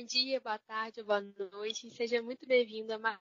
Bom 0.00 0.06
dia, 0.06 0.40
boa 0.40 0.58
tarde, 0.58 1.02
boa 1.02 1.20
noite. 1.52 1.90
Seja 1.90 2.22
muito 2.22 2.46
bem-vindo 2.46 2.90
a 2.90 2.98
mais 2.98 3.18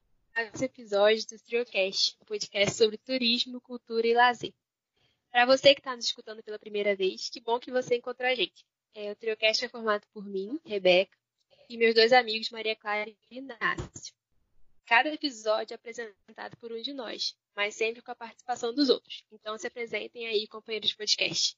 um 0.62 0.64
episódio 0.64 1.28
do 1.28 1.38
TrioCast, 1.38 2.16
um 2.22 2.24
podcast 2.24 2.74
sobre 2.74 2.98
turismo, 2.98 3.60
cultura 3.60 4.08
e 4.08 4.14
lazer. 4.14 4.54
Para 5.30 5.46
você 5.46 5.74
que 5.74 5.82
está 5.82 5.94
nos 5.94 6.06
escutando 6.06 6.42
pela 6.42 6.58
primeira 6.58 6.96
vez, 6.96 7.28
que 7.30 7.42
bom 7.42 7.60
que 7.60 7.70
você 7.70 7.98
encontrou 7.98 8.30
a 8.30 8.34
gente. 8.34 8.66
É, 8.96 9.12
o 9.12 9.16
TrioCast 9.18 9.66
é 9.66 9.68
formado 9.68 10.08
por 10.14 10.26
mim, 10.26 10.58
Rebeca, 10.66 11.18
e 11.68 11.78
meus 11.78 11.94
dois 11.94 12.14
amigos, 12.14 12.50
Maria 12.50 12.78
Clara 12.78 13.10
e 13.10 13.38
Inácio. 13.38 14.14
Cada 14.86 15.10
episódio 15.10 15.74
é 15.74 15.76
apresentado 15.76 16.56
por 16.62 16.72
um 16.72 16.82
de 16.82 16.94
nós, 16.94 17.36
mas 17.58 17.76
sempre 17.76 18.02
com 18.02 18.12
a 18.12 18.16
participação 18.16 18.74
dos 18.74 18.90
outros. 18.90 19.26
Então 19.34 19.58
se 19.58 19.68
apresentem 19.68 20.28
aí, 20.28 20.48
companheiros 20.48 20.92
de 20.92 20.96
podcast. 20.96 21.58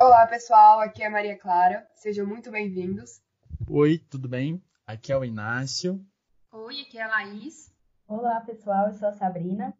Olá, 0.00 0.24
pessoal. 0.28 0.78
Aqui 0.78 1.02
é 1.02 1.06
a 1.06 1.10
Maria 1.10 1.36
Clara. 1.36 1.84
Sejam 1.96 2.24
muito 2.24 2.48
bem-vindos. 2.48 3.25
Oi, 3.68 3.98
tudo 3.98 4.28
bem? 4.28 4.62
Aqui 4.86 5.12
é 5.12 5.16
o 5.16 5.24
Inácio. 5.24 6.04
Oi, 6.52 6.80
aqui 6.80 6.98
é 6.98 7.02
a 7.02 7.08
Laís. 7.08 7.72
Olá, 8.06 8.40
pessoal. 8.40 8.86
Eu 8.86 8.94
sou 8.94 9.08
a 9.08 9.12
Sabrina. 9.12 9.76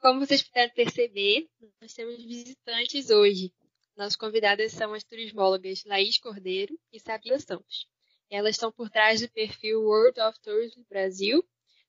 Como 0.00 0.20
vocês 0.20 0.42
puderam 0.42 0.72
perceber, 0.74 1.48
nós 1.80 1.92
temos 1.92 2.16
visitantes 2.16 3.10
hoje. 3.10 3.52
Nossas 3.96 4.16
convidadas 4.16 4.72
são 4.72 4.92
as 4.94 5.04
turismólogas 5.04 5.84
Laís 5.84 6.18
Cordeiro 6.18 6.78
e 6.92 6.98
Sabrina 6.98 7.38
Santos. 7.38 7.86
Elas 8.30 8.56
estão 8.56 8.72
por 8.72 8.88
trás 8.88 9.20
do 9.20 9.30
perfil 9.30 9.82
World 9.82 10.20
of 10.20 10.40
Tourism 10.40 10.82
Brasil 10.88 11.42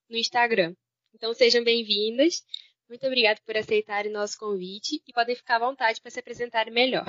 no 0.09 0.17
Instagram. 0.17 0.75
Então 1.13 1.33
sejam 1.33 1.63
bem-vindas 1.63 2.43
muito 2.91 3.07
obrigada 3.07 3.39
por 3.45 3.55
aceitarem 3.55 4.11
nosso 4.11 4.37
convite 4.37 5.01
e 5.07 5.13
podem 5.13 5.33
ficar 5.33 5.55
à 5.55 5.59
vontade 5.59 6.01
para 6.01 6.11
se 6.11 6.19
apresentarem 6.19 6.73
melhor. 6.73 7.05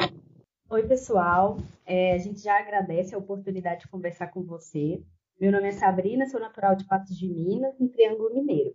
Oi, 0.73 0.87
pessoal. 0.89 1.59
É, 1.85 2.15
a 2.15 2.19
gente 2.19 2.41
já 2.41 2.59
agradece 2.59 3.15
a 3.15 3.19
oportunidade 3.19 3.83
de 3.83 3.89
conversar 3.89 4.29
com 4.29 4.43
você. 4.43 5.03
Meu 5.39 5.53
nome 5.53 5.69
é 5.69 5.73
Sabrina, 5.73 6.25
sou 6.25 6.41
natural 6.41 6.75
de 6.75 6.87
Patos 6.87 7.15
de 7.15 7.29
Minas, 7.29 7.79
em 7.79 7.89
Triângulo 7.89 8.33
Mineiro. 8.33 8.75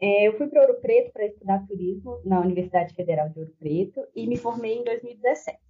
É, 0.00 0.26
eu 0.26 0.36
fui 0.36 0.48
para 0.48 0.62
Ouro 0.62 0.80
Preto 0.80 1.12
para 1.12 1.26
estudar 1.26 1.64
turismo 1.64 2.20
na 2.24 2.40
Universidade 2.40 2.92
Federal 2.92 3.28
de 3.28 3.38
Ouro 3.38 3.52
Preto 3.56 4.04
e 4.16 4.26
me 4.26 4.36
formei 4.36 4.78
em 4.78 4.82
2017. 4.82 5.60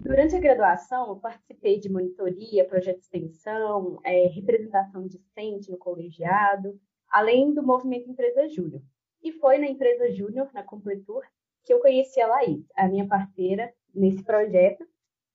Durante 0.00 0.34
a 0.34 0.40
graduação, 0.40 1.10
eu 1.10 1.16
participei 1.20 1.78
de 1.78 1.88
monitoria, 1.88 2.66
projeto 2.66 2.98
de 2.98 3.04
extensão, 3.04 4.00
é, 4.02 4.26
representação 4.26 5.06
discente 5.06 5.70
no 5.70 5.78
colegiado, 5.78 6.76
além 7.08 7.54
do 7.54 7.62
movimento 7.62 8.10
Empresa 8.10 8.48
Júnior, 8.48 8.82
e 9.22 9.30
foi 9.30 9.58
na 9.58 9.68
empresa 9.68 10.10
Júnior, 10.10 10.50
na 10.52 10.64
Completur, 10.64 11.22
que 11.62 11.72
eu 11.72 11.78
conheci 11.78 12.20
a 12.20 12.26
Laís, 12.26 12.66
a 12.74 12.88
minha 12.88 13.06
parceira 13.06 13.72
nesse 13.94 14.22
projeto. 14.22 14.86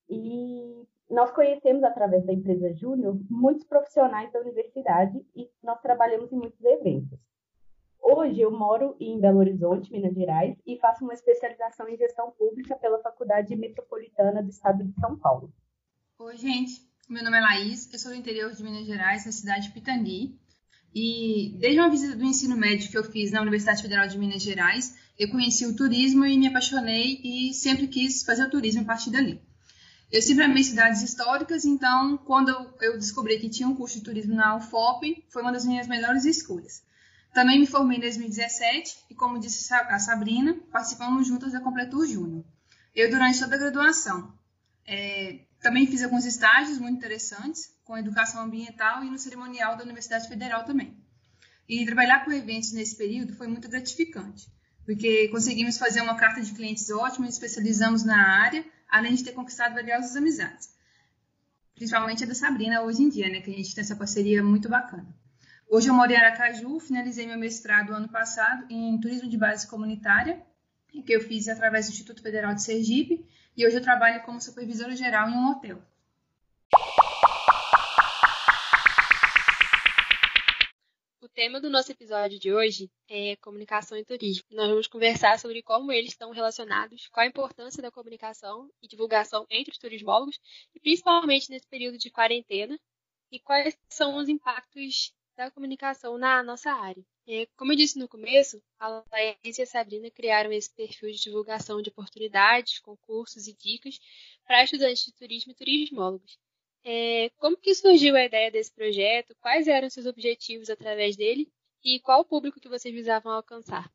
E 0.09 0.85
nós 1.09 1.31
conhecemos, 1.31 1.83
através 1.83 2.25
da 2.25 2.33
empresa 2.33 2.73
Júnior, 2.73 3.19
muitos 3.29 3.65
profissionais 3.65 4.31
da 4.31 4.39
universidade 4.39 5.25
e 5.35 5.49
nós 5.63 5.79
trabalhamos 5.81 6.31
em 6.31 6.37
muitos 6.37 6.63
eventos. 6.63 7.19
Hoje 8.01 8.41
eu 8.41 8.51
moro 8.51 8.95
em 8.99 9.19
Belo 9.19 9.39
Horizonte, 9.39 9.91
Minas 9.91 10.13
Gerais, 10.13 10.57
e 10.67 10.77
faço 10.77 11.05
uma 11.05 11.13
especialização 11.13 11.87
em 11.87 11.95
gestão 11.95 12.31
pública 12.31 12.75
pela 12.75 13.01
Faculdade 13.01 13.55
Metropolitana 13.55 14.43
do 14.43 14.49
Estado 14.49 14.83
de 14.83 14.93
São 14.99 15.17
Paulo. 15.17 15.53
Oi, 16.19 16.35
gente. 16.35 16.91
Meu 17.09 17.23
nome 17.23 17.37
é 17.37 17.41
Laís, 17.41 17.91
eu 17.91 17.99
sou 17.99 18.11
do 18.11 18.17
interior 18.17 18.51
de 18.51 18.63
Minas 18.63 18.85
Gerais, 18.85 19.25
na 19.25 19.31
cidade 19.31 19.67
de 19.67 19.73
Pitangui. 19.73 20.37
E 20.93 21.55
desde 21.59 21.79
uma 21.79 21.89
visita 21.89 22.15
do 22.15 22.23
ensino 22.23 22.55
médio 22.55 22.89
que 22.89 22.97
eu 22.97 23.03
fiz 23.03 23.31
na 23.31 23.41
Universidade 23.41 23.81
Federal 23.81 24.07
de 24.07 24.17
Minas 24.17 24.41
Gerais, 24.41 24.95
eu 25.17 25.29
conheci 25.29 25.65
o 25.65 25.75
turismo 25.75 26.25
e 26.25 26.37
me 26.37 26.47
apaixonei 26.47 27.21
e 27.23 27.53
sempre 27.53 27.87
quis 27.87 28.23
fazer 28.23 28.45
o 28.45 28.49
turismo 28.49 28.81
a 28.81 28.85
partir 28.85 29.11
dali. 29.11 29.41
Eu 30.11 30.21
sempre 30.21 30.43
amei 30.43 30.63
cidades 30.63 31.01
históricas, 31.01 31.65
então 31.65 32.17
quando 32.17 32.49
eu 32.81 32.97
descobri 32.97 33.39
que 33.39 33.49
tinha 33.49 33.67
um 33.67 33.75
curso 33.75 33.97
de 33.97 34.03
turismo 34.03 34.35
na 34.35 34.55
UFOP, 34.55 35.25
foi 35.29 35.41
uma 35.41 35.51
das 35.51 35.65
minhas 35.65 35.87
melhores 35.87 36.25
escolhas. 36.25 36.83
Também 37.33 37.59
me 37.59 37.65
formei 37.65 37.97
em 37.97 38.01
2017 38.01 39.05
e, 39.09 39.15
como 39.15 39.39
disse 39.39 39.73
a 39.73 39.97
Sabrina, 39.97 40.55
participamos 40.71 41.27
juntas 41.27 41.51
da 41.51 41.59
Completur 41.59 42.05
Júnior. 42.05 42.45
Eu, 42.93 43.09
durante 43.09 43.39
toda 43.39 43.55
a 43.55 43.59
graduação, 43.59 44.31
é, 44.85 45.39
também 45.59 45.87
fiz 45.87 46.03
alguns 46.03 46.25
estágios 46.25 46.77
muito 46.77 46.97
interessantes 46.97 47.73
com 47.83 47.97
educação 47.97 48.43
ambiental 48.43 49.03
e 49.03 49.09
no 49.09 49.17
cerimonial 49.17 49.75
da 49.75 49.83
Universidade 49.83 50.27
Federal 50.27 50.63
também. 50.63 50.95
E 51.67 51.83
trabalhar 51.85 52.23
com 52.23 52.31
eventos 52.31 52.71
nesse 52.71 52.95
período 52.95 53.33
foi 53.33 53.47
muito 53.47 53.67
gratificante, 53.67 54.47
porque 54.85 55.27
conseguimos 55.29 55.77
fazer 55.77 56.01
uma 56.01 56.15
carta 56.15 56.41
de 56.41 56.51
clientes 56.53 56.89
ótima, 56.89 57.27
especializamos 57.27 58.03
na 58.03 58.41
área, 58.41 58.65
além 58.89 59.15
de 59.15 59.23
ter 59.23 59.31
conquistado 59.31 59.73
valiosas 59.73 60.15
amizades. 60.15 60.73
Principalmente 61.75 62.23
a 62.23 62.27
da 62.27 62.35
Sabrina 62.35 62.81
hoje 62.81 63.03
em 63.03 63.09
dia, 63.09 63.29
né, 63.29 63.41
que 63.41 63.49
a 63.49 63.53
gente 63.53 63.73
tem 63.73 63.81
essa 63.81 63.95
parceria 63.95 64.43
muito 64.43 64.69
bacana. 64.69 65.07
Hoje 65.69 65.89
eu 65.89 65.93
moro 65.93 66.11
em 66.11 66.15
Aracaju, 66.15 66.79
finalizei 66.79 67.25
meu 67.25 67.37
mestrado 67.37 67.93
ano 67.93 68.07
passado 68.07 68.65
em 68.69 68.99
turismo 68.99 69.27
de 69.27 69.37
base 69.37 69.65
comunitária, 69.67 70.41
que 70.87 71.13
eu 71.13 71.21
fiz 71.21 71.47
através 71.47 71.87
do 71.87 71.91
Instituto 71.91 72.21
Federal 72.21 72.53
de 72.53 72.61
Sergipe, 72.61 73.25
e 73.57 73.65
hoje 73.65 73.77
eu 73.77 73.81
trabalho 73.81 74.21
como 74.23 74.39
supervisora 74.39 74.95
geral 74.95 75.29
em 75.29 75.33
um 75.33 75.49
hotel. 75.49 75.81
Tema 81.33 81.59
do 81.59 81.69
nosso 81.69 81.91
episódio 81.91 82.39
de 82.39 82.53
hoje 82.53 82.91
é 83.09 83.35
comunicação 83.37 83.97
e 83.97 84.05
turismo. 84.05 84.45
Nós 84.51 84.69
vamos 84.69 84.87
conversar 84.87 85.39
sobre 85.39 85.63
como 85.63 85.91
eles 85.91 86.11
estão 86.11 86.29
relacionados, 86.31 87.07
qual 87.07 87.23
a 87.23 87.27
importância 87.27 87.81
da 87.81 87.91
comunicação 87.91 88.69
e 88.81 88.87
divulgação 88.87 89.45
entre 89.49 89.71
os 89.71 89.79
turismólogos, 89.79 90.39
e 90.75 90.79
principalmente 90.79 91.49
nesse 91.49 91.67
período 91.67 91.97
de 91.97 92.11
quarentena, 92.11 92.79
e 93.31 93.39
quais 93.39 93.75
são 93.89 94.17
os 94.17 94.29
impactos 94.29 95.11
da 95.35 95.49
comunicação 95.49 96.19
na 96.19 96.43
nossa 96.43 96.71
área. 96.71 97.03
É, 97.27 97.47
como 97.57 97.71
eu 97.71 97.77
disse 97.77 97.97
no 97.97 98.07
começo, 98.07 98.61
a 98.77 99.03
Laís 99.11 99.57
e 99.57 99.63
a 99.63 99.65
Sabrina 99.65 100.11
criaram 100.11 100.51
esse 100.51 100.71
perfil 100.71 101.09
de 101.09 101.19
divulgação 101.19 101.81
de 101.81 101.89
oportunidades, 101.89 102.77
concursos 102.77 103.47
e 103.47 103.53
dicas 103.55 103.99
para 104.45 104.63
estudantes 104.63 105.05
de 105.05 105.13
turismo 105.13 105.51
e 105.51 105.55
turismólogos. 105.55 106.37
É, 106.85 107.31
como 107.37 107.57
que 107.57 107.73
surgiu 107.73 108.15
a 108.15 108.25
ideia 108.25 108.51
desse 108.51 108.71
projeto? 108.71 109.35
Quais 109.39 109.67
eram 109.67 109.89
seus 109.89 110.05
objetivos 110.05 110.69
através 110.69 111.15
dele? 111.15 111.49
E 111.83 111.99
qual 111.99 112.21
o 112.21 112.25
público 112.25 112.59
que 112.59 112.69
vocês 112.69 112.93
visavam 112.93 113.31
alcançar? 113.31 113.89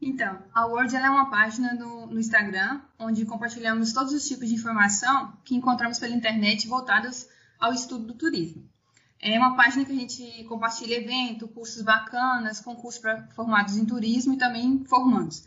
Então, 0.00 0.42
a 0.52 0.66
Word 0.66 0.94
é 0.94 1.10
uma 1.10 1.30
página 1.30 1.72
no, 1.74 2.18
Instagram 2.18 2.82
onde 2.98 3.24
compartilhamos 3.24 3.92
todos 3.92 4.12
os 4.12 4.26
tipos 4.26 4.48
de 4.48 4.54
informação 4.54 5.32
que 5.44 5.54
encontramos 5.54 5.98
pela 5.98 6.14
internet 6.14 6.68
voltadas 6.68 7.28
ao 7.58 7.72
estudo 7.72 8.06
do 8.06 8.14
turismo. 8.14 8.68
É 9.20 9.38
uma 9.38 9.56
página 9.56 9.84
que 9.84 9.92
a 9.92 9.94
gente 9.94 10.44
compartilha 10.44 10.96
evento, 10.96 11.48
cursos 11.48 11.80
bacanas, 11.82 12.60
concursos 12.60 13.00
para 13.00 13.26
formados 13.28 13.76
em 13.76 13.86
turismo 13.86 14.34
e 14.34 14.38
também 14.38 14.84
formandos. 14.84 15.44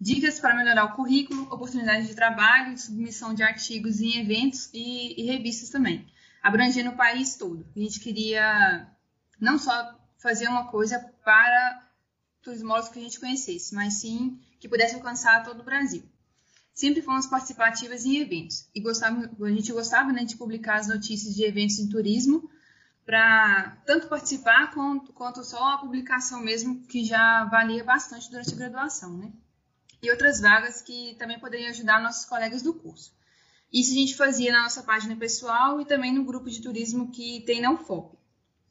Dicas 0.00 0.38
para 0.38 0.54
melhorar 0.54 0.84
o 0.84 0.92
currículo, 0.94 1.42
oportunidades 1.52 2.06
de 2.06 2.14
trabalho, 2.14 2.78
submissão 2.78 3.34
de 3.34 3.42
artigos 3.42 4.00
em 4.00 4.20
eventos 4.20 4.70
e, 4.72 5.20
e 5.20 5.26
revistas 5.26 5.70
também, 5.70 6.06
abrangendo 6.42 6.90
o 6.90 6.96
país 6.96 7.36
todo. 7.36 7.66
A 7.74 7.80
gente 7.80 7.98
queria 7.98 8.88
não 9.40 9.58
só 9.58 9.98
fazer 10.18 10.48
uma 10.48 10.68
coisa 10.68 11.00
para 11.24 11.88
turismólogos 12.42 12.90
que 12.90 12.98
a 13.00 13.02
gente 13.02 13.18
conhecesse, 13.18 13.74
mas 13.74 13.94
sim 13.94 14.40
que 14.60 14.68
pudesse 14.68 14.94
alcançar 14.94 15.42
todo 15.44 15.60
o 15.60 15.64
Brasil. 15.64 16.04
Sempre 16.72 17.02
fomos 17.02 17.26
participativas 17.26 18.04
em 18.04 18.18
eventos 18.18 18.68
e 18.72 18.80
gostava, 18.80 19.28
a 19.42 19.50
gente 19.50 19.72
gostava 19.72 20.12
né, 20.12 20.24
de 20.24 20.36
publicar 20.36 20.76
as 20.76 20.86
notícias 20.86 21.34
de 21.34 21.42
eventos 21.42 21.80
em 21.80 21.88
turismo 21.88 22.48
para 23.04 23.76
tanto 23.84 24.06
participar 24.06 24.72
quanto, 24.72 25.12
quanto 25.12 25.42
só 25.42 25.72
a 25.72 25.78
publicação 25.78 26.40
mesmo, 26.40 26.82
que 26.82 27.04
já 27.04 27.44
valia 27.46 27.82
bastante 27.82 28.30
durante 28.30 28.52
a 28.52 28.56
graduação, 28.56 29.16
né? 29.16 29.32
E 30.02 30.10
outras 30.10 30.40
vagas 30.40 30.80
que 30.80 31.16
também 31.18 31.38
poderiam 31.38 31.70
ajudar 31.70 32.00
nossos 32.00 32.24
colegas 32.24 32.62
do 32.62 32.74
curso. 32.74 33.12
Isso 33.72 33.92
a 33.92 33.96
gente 33.96 34.16
fazia 34.16 34.52
na 34.52 34.62
nossa 34.62 34.82
página 34.82 35.14
pessoal 35.16 35.80
e 35.80 35.84
também 35.84 36.12
no 36.12 36.24
grupo 36.24 36.48
de 36.48 36.62
turismo 36.62 37.10
que 37.10 37.42
tem 37.42 37.60
na 37.60 37.70
UFOP, 37.70 38.16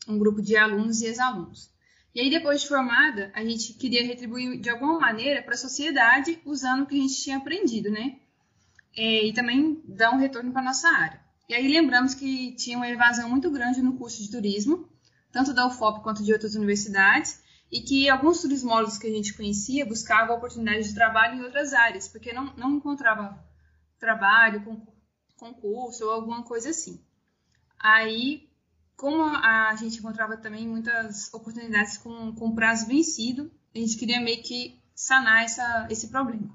um 0.07 0.18
grupo 0.18 0.42
de 0.42 0.56
alunos 0.56 1.01
e 1.01 1.06
ex-alunos. 1.06 1.69
E 2.16 2.22
aí, 2.22 2.31
depois 2.31 2.62
de 2.62 2.68
formada, 2.68 3.31
a 3.36 3.44
gente 3.44 3.74
queria 3.74 4.04
retribuir 4.04 4.60
de 4.60 4.72
alguma 4.72 5.00
maneira 5.00 5.44
para 5.44 5.54
a 5.54 5.57
sociedade 5.57 6.42
usando 6.44 6.81
o 6.81 6.86
que 6.88 6.98
a 6.98 7.01
gente 7.01 7.22
tinha 7.22 7.38
aprendido, 7.38 7.92
né? 7.92 8.18
É, 8.96 9.28
e 9.28 9.34
também 9.34 9.84
dar 9.86 10.12
um 10.12 10.18
retorno 10.18 10.51
para 10.51 10.63
nossa 10.63 10.90
área. 10.90 11.22
E 11.48 11.54
aí 11.54 11.68
lembramos 11.68 12.16
que 12.16 12.54
tinha 12.54 12.75
uma 12.75 12.90
evasão 12.90 13.30
muito 13.30 13.51
grande 13.51 13.84
no 13.84 13.98
curso 13.98 14.19
de 14.19 14.31
turismo, 14.31 14.90
tanto 15.31 15.54
da 15.54 15.68
UFOP 15.68 16.01
quanto 16.01 16.24
de 16.24 16.34
outras 16.34 16.56
universidades, 16.56 17.40
e 17.72 17.81
que 17.81 18.10
alguns 18.10 18.42
turismólogos 18.42 18.98
que 18.98 19.08
a 19.08 19.12
gente 19.12 19.34
conhecia 19.34 19.86
buscavam 19.86 20.36
oportunidades 20.36 20.90
de 20.90 20.96
trabalho 20.96 21.36
em 21.36 21.44
outras 21.44 21.74
áreas, 21.74 22.08
porque 22.08 22.31
não, 22.31 22.54
não 22.56 22.78
encontrava 22.78 23.38
trabalho, 24.00 24.64
concurso 25.36 26.06
ou 26.06 26.12
alguma 26.12 26.44
coisa 26.44 26.69
assim. 26.69 27.04
Aí, 27.80 28.50
como 28.96 29.24
a 29.24 29.75
gente 29.75 30.00
encontrava 30.00 30.38
também 30.38 30.68
muitas 30.68 31.31
oportunidades 31.34 31.98
com, 31.98 32.34
com 32.34 32.56
prazo 32.56 32.88
vencido, 32.88 33.52
a 33.75 33.78
gente 33.78 33.98
queria 33.98 34.20
meio 34.20 34.42
que 34.42 34.81
sanar 34.96 35.44
essa, 35.44 35.88
esse 35.90 36.08
problema. 36.08 36.50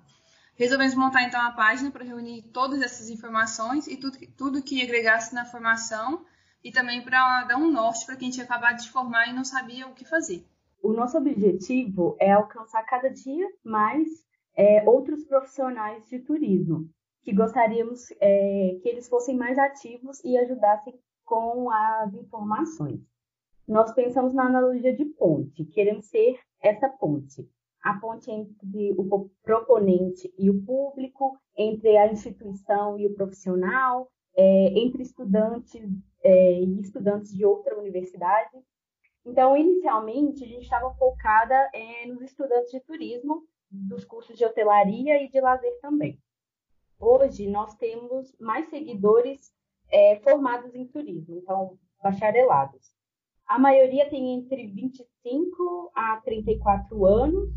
Resolvemos 0.57 0.95
montar 0.95 1.23
então 1.23 1.41
a 1.41 1.53
página 1.53 1.91
para 1.91 2.05
reunir 2.05 2.43
todas 2.53 2.83
essas 2.83 3.09
informações 3.09 3.87
e 3.87 3.97
tudo, 3.97 4.19
tudo 4.37 4.63
que 4.63 4.83
agregasse 4.83 5.35
na 5.35 5.45
formação 5.45 6.25
e 6.63 6.71
também 6.71 7.03
para 7.03 7.45
dar 7.45 7.57
um 7.57 7.71
norte 7.71 8.05
para 8.05 8.17
quem 8.17 8.31
tinha 8.31 8.45
acabado 8.45 8.81
de 8.81 8.91
formar 8.91 9.29
e 9.29 9.33
não 9.33 9.45
sabia 9.45 9.87
o 9.87 9.95
que 9.95 10.05
fazer. 10.05 10.47
O 10.83 10.93
nosso 10.93 11.17
objetivo 11.17 12.17
é 12.19 12.33
alcançar 12.33 12.83
cada 12.85 13.09
dia 13.09 13.49
mais 13.65 14.09
é, 14.57 14.89
outros 14.89 15.25
profissionais 15.25 16.05
de 16.09 16.19
turismo, 16.19 16.89
que 17.23 17.33
gostaríamos 17.33 18.11
é, 18.21 18.79
que 18.83 18.89
eles 18.89 19.09
fossem 19.09 19.37
mais 19.37 19.57
ativos 19.59 20.23
e 20.25 20.37
ajudassem 20.37 20.99
com 21.25 21.71
as 21.71 22.13
informações. 22.15 23.01
Nós 23.67 23.95
pensamos 23.95 24.35
na 24.35 24.47
analogia 24.47 24.95
de 24.95 25.05
ponte, 25.05 25.65
queremos 25.67 26.07
ser 26.07 26.39
essa 26.61 26.89
ponte. 26.89 27.49
A 27.83 27.95
ponte 27.99 28.31
entre 28.31 28.93
o 28.99 29.31
proponente 29.43 30.33
e 30.39 30.51
o 30.51 30.63
público, 30.65 31.39
entre 31.57 31.97
a 31.97 32.13
instituição 32.13 32.99
e 32.99 33.07
o 33.07 33.15
profissional, 33.15 34.09
é, 34.37 34.79
entre 34.79 35.03
estudantes 35.03 35.81
é, 36.23 36.61
e 36.61 36.81
estudantes 36.81 37.33
de 37.33 37.45
outra 37.45 37.79
universidade. 37.79 38.51
Então, 39.25 39.57
inicialmente, 39.57 40.45
a 40.45 40.47
gente 40.47 40.65
estava 40.65 40.93
focada 40.95 41.55
é, 41.73 42.07
nos 42.07 42.23
estudantes 42.23 42.71
de 42.71 42.81
turismo, 42.81 43.47
dos 43.71 44.05
cursos 44.05 44.37
de 44.37 44.45
hotelaria 44.45 45.23
e 45.23 45.29
de 45.29 45.41
lazer 45.41 45.79
também. 45.81 46.21
Hoje, 46.99 47.49
nós 47.49 47.75
temos 47.77 48.35
mais 48.39 48.69
seguidores 48.69 49.53
é, 49.91 50.17
formados 50.21 50.75
em 50.75 50.87
turismo, 50.87 51.37
então, 51.37 51.79
bacharelados. 52.03 52.95
A 53.47 53.59
maioria 53.59 54.09
tem 54.09 54.35
entre 54.35 54.67
25 54.67 55.93
a 55.95 56.21
34 56.25 57.05
anos. 57.07 57.51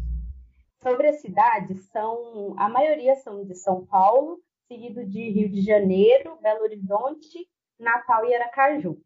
Sobre 0.83 1.07
as 1.07 1.21
cidades, 1.21 1.85
são, 1.89 2.53
a 2.57 2.69
maioria 2.69 3.15
são 3.15 3.43
de 3.43 3.55
São 3.55 3.85
Paulo, 3.85 4.39
seguido 4.67 5.05
de 5.05 5.29
Rio 5.31 5.49
de 5.49 5.61
Janeiro, 5.61 6.37
Belo 6.41 6.61
Horizonte, 6.61 7.49
Natal 7.79 8.25
e 8.25 8.35
Aracaju. 8.35 9.01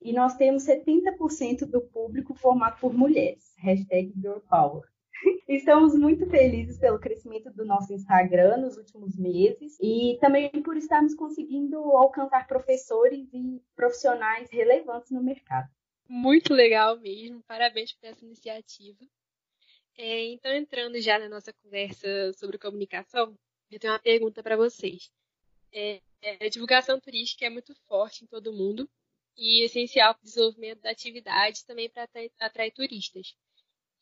E 0.00 0.12
nós 0.12 0.36
temos 0.36 0.64
70% 0.64 1.66
do 1.66 1.80
público 1.80 2.34
formado 2.34 2.78
por 2.80 2.92
mulheres. 2.94 3.54
Hashtag 3.58 4.12
Girl 4.16 4.38
Power. 4.48 4.82
Estamos 5.48 5.94
muito 5.98 6.28
felizes 6.28 6.78
pelo 6.78 6.98
crescimento 6.98 7.50
do 7.52 7.64
nosso 7.64 7.92
Instagram 7.92 8.58
nos 8.58 8.76
últimos 8.76 9.16
meses 9.16 9.76
e 9.80 10.16
também 10.20 10.50
por 10.62 10.76
estarmos 10.76 11.14
conseguindo 11.14 11.78
alcançar 11.96 12.46
professores 12.46 13.28
e 13.32 13.60
profissionais 13.74 14.48
relevantes 14.50 15.10
no 15.10 15.22
mercado. 15.22 15.68
Muito 16.08 16.54
legal 16.54 16.98
mesmo, 16.98 17.42
parabéns 17.42 17.92
por 17.92 18.06
essa 18.06 18.24
iniciativa. 18.24 19.04
É, 19.96 20.26
então, 20.32 20.54
entrando 20.54 21.00
já 21.00 21.18
na 21.18 21.28
nossa 21.28 21.52
conversa 21.52 22.32
sobre 22.34 22.56
comunicação, 22.56 23.36
eu 23.70 23.80
tenho 23.80 23.92
uma 23.92 23.98
pergunta 23.98 24.42
para 24.42 24.56
vocês. 24.56 25.10
É, 25.72 26.00
é, 26.22 26.46
a 26.46 26.48
divulgação 26.48 26.98
turística 27.00 27.44
é 27.44 27.50
muito 27.50 27.74
forte 27.86 28.24
em 28.24 28.26
todo 28.26 28.52
mundo 28.52 28.88
e 29.38 29.64
essencial 29.64 30.14
para 30.14 30.22
o 30.22 30.24
desenvolvimento 30.24 30.80
da 30.80 30.90
atividade 30.90 31.64
também 31.64 31.88
para 31.88 32.08
atrair 32.40 32.72
turistas. 32.72 33.34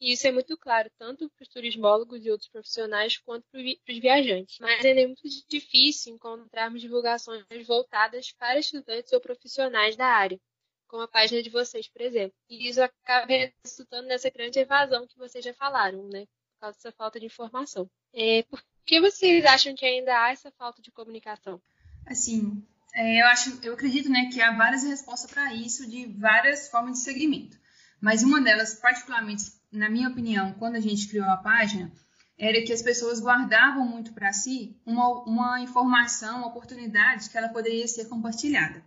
E 0.00 0.12
isso 0.12 0.26
é 0.26 0.32
muito 0.32 0.56
claro, 0.58 0.90
tanto 0.98 1.28
para 1.30 1.42
os 1.42 1.48
turismólogos 1.48 2.24
e 2.24 2.30
outros 2.30 2.50
profissionais, 2.50 3.16
quanto 3.18 3.46
para 3.50 3.60
os 3.60 3.98
viajantes. 3.98 4.58
Mas 4.60 4.84
é 4.84 5.06
muito 5.06 5.22
difícil 5.48 6.14
encontrarmos 6.14 6.80
divulgações 6.80 7.44
voltadas 7.66 8.32
para 8.32 8.58
estudantes 8.58 9.12
ou 9.12 9.20
profissionais 9.20 9.96
da 9.96 10.06
área, 10.06 10.38
como 10.86 11.02
a 11.02 11.08
página 11.08 11.42
de 11.42 11.48
vocês, 11.48 11.88
por 11.88 12.02
exemplo. 12.02 12.36
E 12.48 12.68
isso 12.68 12.82
acaba 12.82 13.26
resultando 13.64 14.08
nessa 14.08 14.30
grande 14.30 14.58
evasão 14.58 15.06
que 15.06 15.18
vocês 15.18 15.44
já 15.44 15.54
falaram, 15.54 16.06
né? 16.08 16.26
Por 16.26 16.60
causa 16.60 16.76
dessa 16.76 16.92
falta 16.92 17.18
de 17.18 17.26
informação. 17.26 17.88
É, 18.12 18.42
por 18.44 18.62
que 18.84 19.00
vocês 19.00 19.44
acham 19.46 19.74
que 19.74 19.84
ainda 19.84 20.24
há 20.24 20.30
essa 20.30 20.50
falta 20.52 20.82
de 20.82 20.90
comunicação? 20.90 21.60
Assim, 22.06 22.62
é, 22.96 23.20
eu 23.20 23.26
acho, 23.26 23.58
eu 23.62 23.74
acredito, 23.74 24.08
né, 24.08 24.30
que 24.32 24.40
há 24.40 24.56
várias 24.56 24.82
respostas 24.82 25.30
para 25.30 25.52
isso 25.54 25.88
de 25.88 26.06
várias 26.06 26.68
formas 26.68 26.98
de 26.98 27.04
segmento. 27.04 27.58
Mas 28.00 28.22
uma 28.22 28.40
delas, 28.40 28.74
particularmente, 28.74 29.44
na 29.70 29.90
minha 29.90 30.08
opinião, 30.08 30.54
quando 30.54 30.76
a 30.76 30.80
gente 30.80 31.06
criou 31.06 31.26
a 31.26 31.36
página, 31.36 31.92
era 32.38 32.62
que 32.62 32.72
as 32.72 32.80
pessoas 32.80 33.20
guardavam 33.20 33.86
muito 33.86 34.14
para 34.14 34.32
si 34.32 34.80
uma, 34.86 35.24
uma 35.24 35.60
informação, 35.60 36.38
uma 36.38 36.48
oportunidade 36.48 37.28
que 37.28 37.36
ela 37.36 37.50
poderia 37.50 37.86
ser 37.86 38.06
compartilhada. 38.06 38.82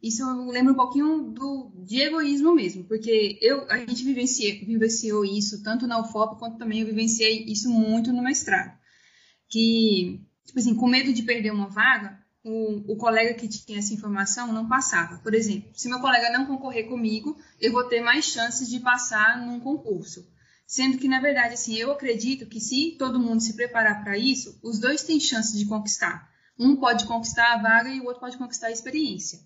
Isso 0.00 0.24
lembra 0.48 0.72
um 0.72 0.76
pouquinho 0.76 1.22
do, 1.30 1.72
de 1.84 2.00
egoísmo 2.00 2.54
mesmo, 2.54 2.84
porque 2.84 3.38
eu, 3.40 3.68
a 3.68 3.78
gente 3.78 4.04
vivenciou, 4.04 4.66
vivenciou 4.66 5.24
isso 5.24 5.62
tanto 5.64 5.86
na 5.86 6.00
UFOP 6.00 6.38
quanto 6.38 6.58
também 6.58 6.80
eu 6.80 6.86
vivenciei 6.86 7.44
isso 7.46 7.68
muito 7.68 8.12
no 8.12 8.22
mestrado. 8.22 8.76
Que, 9.48 10.20
tipo 10.44 10.58
assim, 10.58 10.76
com 10.76 10.86
medo 10.86 11.12
de 11.12 11.22
perder 11.22 11.52
uma 11.52 11.68
vaga, 11.68 12.21
o, 12.44 12.92
o, 12.92 12.96
colega 12.96 13.34
que 13.34 13.46
tinha 13.48 13.78
essa 13.78 13.94
informação 13.94 14.52
não 14.52 14.68
passava. 14.68 15.18
Por 15.18 15.34
exemplo, 15.34 15.70
se 15.74 15.88
meu 15.88 16.00
colega 16.00 16.30
não 16.30 16.46
concorrer 16.46 16.88
comigo, 16.88 17.38
eu 17.60 17.72
vou 17.72 17.84
ter 17.84 18.00
mais 18.00 18.24
chances 18.24 18.68
de 18.68 18.80
passar 18.80 19.38
num 19.40 19.60
concurso. 19.60 20.26
Sendo 20.66 20.98
que, 20.98 21.06
na 21.06 21.20
verdade, 21.20 21.54
assim, 21.54 21.74
eu 21.74 21.92
acredito 21.92 22.46
que 22.46 22.60
se 22.60 22.96
todo 22.98 23.20
mundo 23.20 23.40
se 23.40 23.54
preparar 23.54 24.02
para 24.02 24.16
isso, 24.16 24.58
os 24.62 24.78
dois 24.78 25.02
têm 25.02 25.20
chances 25.20 25.56
de 25.56 25.66
conquistar. 25.66 26.30
Um 26.58 26.76
pode 26.76 27.04
conquistar 27.06 27.52
a 27.52 27.62
vaga 27.62 27.90
e 27.90 28.00
o 28.00 28.04
outro 28.04 28.20
pode 28.20 28.38
conquistar 28.38 28.68
a 28.68 28.72
experiência. 28.72 29.40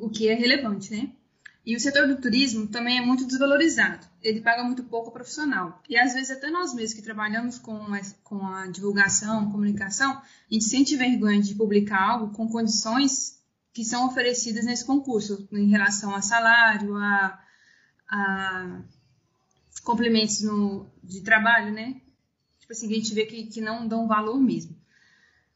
O 0.00 0.10
que 0.10 0.28
é 0.28 0.34
relevante, 0.34 0.90
né? 0.90 1.12
E 1.68 1.76
o 1.76 1.80
setor 1.80 2.08
do 2.08 2.16
turismo 2.16 2.66
também 2.66 2.96
é 2.96 3.00
muito 3.02 3.26
desvalorizado. 3.26 4.06
Ele 4.22 4.40
paga 4.40 4.64
muito 4.64 4.84
pouco 4.84 5.12
profissional. 5.12 5.82
E 5.86 5.98
às 5.98 6.14
vezes 6.14 6.30
até 6.30 6.50
nós 6.50 6.72
mesmos 6.72 6.94
que 6.94 7.02
trabalhamos 7.02 7.58
com 7.58 7.76
a, 7.94 8.00
com 8.24 8.46
a 8.46 8.68
divulgação, 8.68 9.52
comunicação, 9.52 10.12
a 10.12 10.22
gente 10.50 10.64
sente 10.64 10.96
vergonha 10.96 11.42
de 11.42 11.54
publicar 11.54 12.00
algo 12.00 12.32
com 12.32 12.48
condições 12.48 13.38
que 13.70 13.84
são 13.84 14.06
oferecidas 14.06 14.64
nesse 14.64 14.82
concurso, 14.82 15.46
em 15.52 15.68
relação 15.68 16.14
a 16.14 16.22
salário, 16.22 16.96
a, 16.96 17.38
a 18.08 18.80
complementos 19.84 20.40
no, 20.40 20.86
de 21.04 21.20
trabalho, 21.20 21.70
né? 21.70 22.00
Tipo 22.60 22.72
assim, 22.72 22.90
a 22.90 22.94
gente 22.94 23.12
vê 23.12 23.26
que, 23.26 23.44
que 23.44 23.60
não 23.60 23.86
dão 23.86 24.08
valor 24.08 24.40
mesmo. 24.40 24.74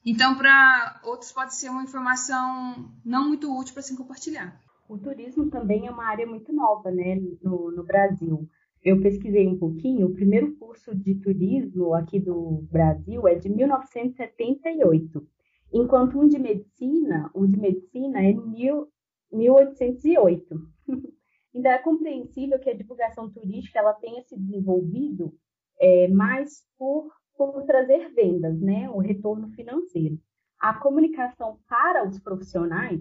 Então, 0.05 0.35
para 0.35 1.00
outros 1.05 1.32
pode 1.32 1.55
ser 1.55 1.70
uma 1.70 1.85
informação 1.85 2.93
não 3.03 3.29
muito 3.29 3.50
útil 3.58 3.73
para 3.73 3.82
se 3.82 3.97
compartilhar. 3.97 4.62
O 4.93 4.99
turismo 4.99 5.49
também 5.49 5.87
é 5.87 5.91
uma 5.91 6.05
área 6.05 6.27
muito 6.27 6.53
nova, 6.53 6.91
né, 6.91 7.19
no, 7.43 7.71
no 7.71 7.83
Brasil. 7.83 8.47
Eu 8.85 9.00
pesquisei 9.00 9.49
um 9.49 9.59
pouquinho, 9.59 10.06
o 10.06 10.12
primeiro 10.12 10.55
curso 10.56 10.94
de 10.94 11.15
turismo 11.15 11.94
aqui 11.94 12.21
do 12.21 12.69
Brasil 12.71 13.27
é 13.27 13.35
de 13.35 13.49
1978, 13.49 15.27
enquanto 15.72 16.20
um 16.20 16.29
de 16.29 16.39
medicina, 16.39 17.31
o 17.32 17.46
de 17.46 17.58
medicina 17.58 18.22
é 18.22 18.34
de 18.34 18.87
1808. 19.32 20.61
Ainda 21.55 21.70
é 21.70 21.79
compreensível 21.79 22.58
que 22.58 22.69
a 22.69 22.77
divulgação 22.77 23.31
turística 23.31 23.79
ela 23.79 23.94
tenha 23.94 24.22
se 24.25 24.39
desenvolvido 24.39 25.32
é, 25.81 26.06
mais 26.08 26.67
por, 26.77 27.11
por 27.34 27.63
trazer 27.63 28.13
vendas, 28.13 28.61
né, 28.61 28.91
o 28.91 28.99
retorno 28.99 29.49
financeiro. 29.53 30.20
A 30.61 30.75
comunicação 30.75 31.58
para 31.67 32.06
os 32.06 32.20
profissionais 32.20 33.01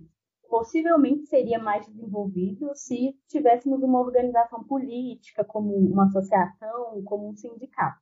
possivelmente 0.52 1.28
seria 1.28 1.58
mais 1.58 1.88
desenvolvido 1.88 2.76
se 2.76 3.18
tivéssemos 3.30 3.82
uma 3.82 4.02
organização 4.02 4.62
política, 4.66 5.46
como 5.46 5.74
uma 5.74 6.08
associação, 6.08 7.02
como 7.06 7.30
um 7.30 7.36
sindicato. 7.36 8.02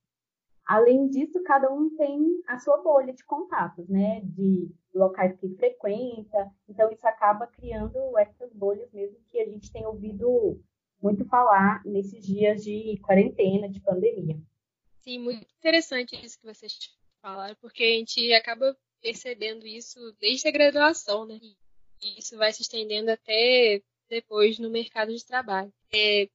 Além 0.66 1.08
disso, 1.08 1.42
cada 1.44 1.72
um 1.72 1.96
tem 1.96 2.42
a 2.48 2.58
sua 2.58 2.82
bolha 2.82 3.14
de 3.14 3.24
contatos, 3.24 3.88
né, 3.88 4.22
de 4.22 4.68
locais 4.94 5.40
que 5.40 5.48
frequenta, 5.56 6.52
então 6.68 6.92
isso 6.92 7.08
acaba 7.08 7.46
criando 7.46 8.18
essas 8.18 8.52
bolhas 8.52 8.92
mesmo 8.92 9.18
que 9.28 9.40
a 9.40 9.46
gente 9.46 9.72
tem 9.72 9.86
ouvido 9.86 10.60
muito 11.02 11.24
falar 11.26 11.84
nesses 11.86 12.26
dias 12.26 12.64
de 12.64 13.00
quarentena, 13.04 13.70
de 13.70 13.80
pandemia. 13.80 14.40
Sim, 15.02 15.20
muito 15.20 15.46
interessante 15.60 16.16
isso 16.26 16.40
que 16.40 16.52
vocês 16.52 16.74
falaram, 17.22 17.56
porque 17.62 17.84
a 17.84 17.98
gente 18.00 18.34
acaba 18.34 18.76
percebendo 19.02 19.68
isso 19.68 20.00
desde 20.20 20.48
a 20.48 20.52
graduação, 20.52 21.26
né? 21.26 21.40
Isso 22.02 22.38
vai 22.38 22.52
se 22.54 22.62
estendendo 22.62 23.12
até 23.12 23.82
depois 24.10 24.58
no 24.60 24.70
mercado 24.70 25.14
de 25.16 25.26
trabalho. 25.26 25.72
É, 25.94 26.28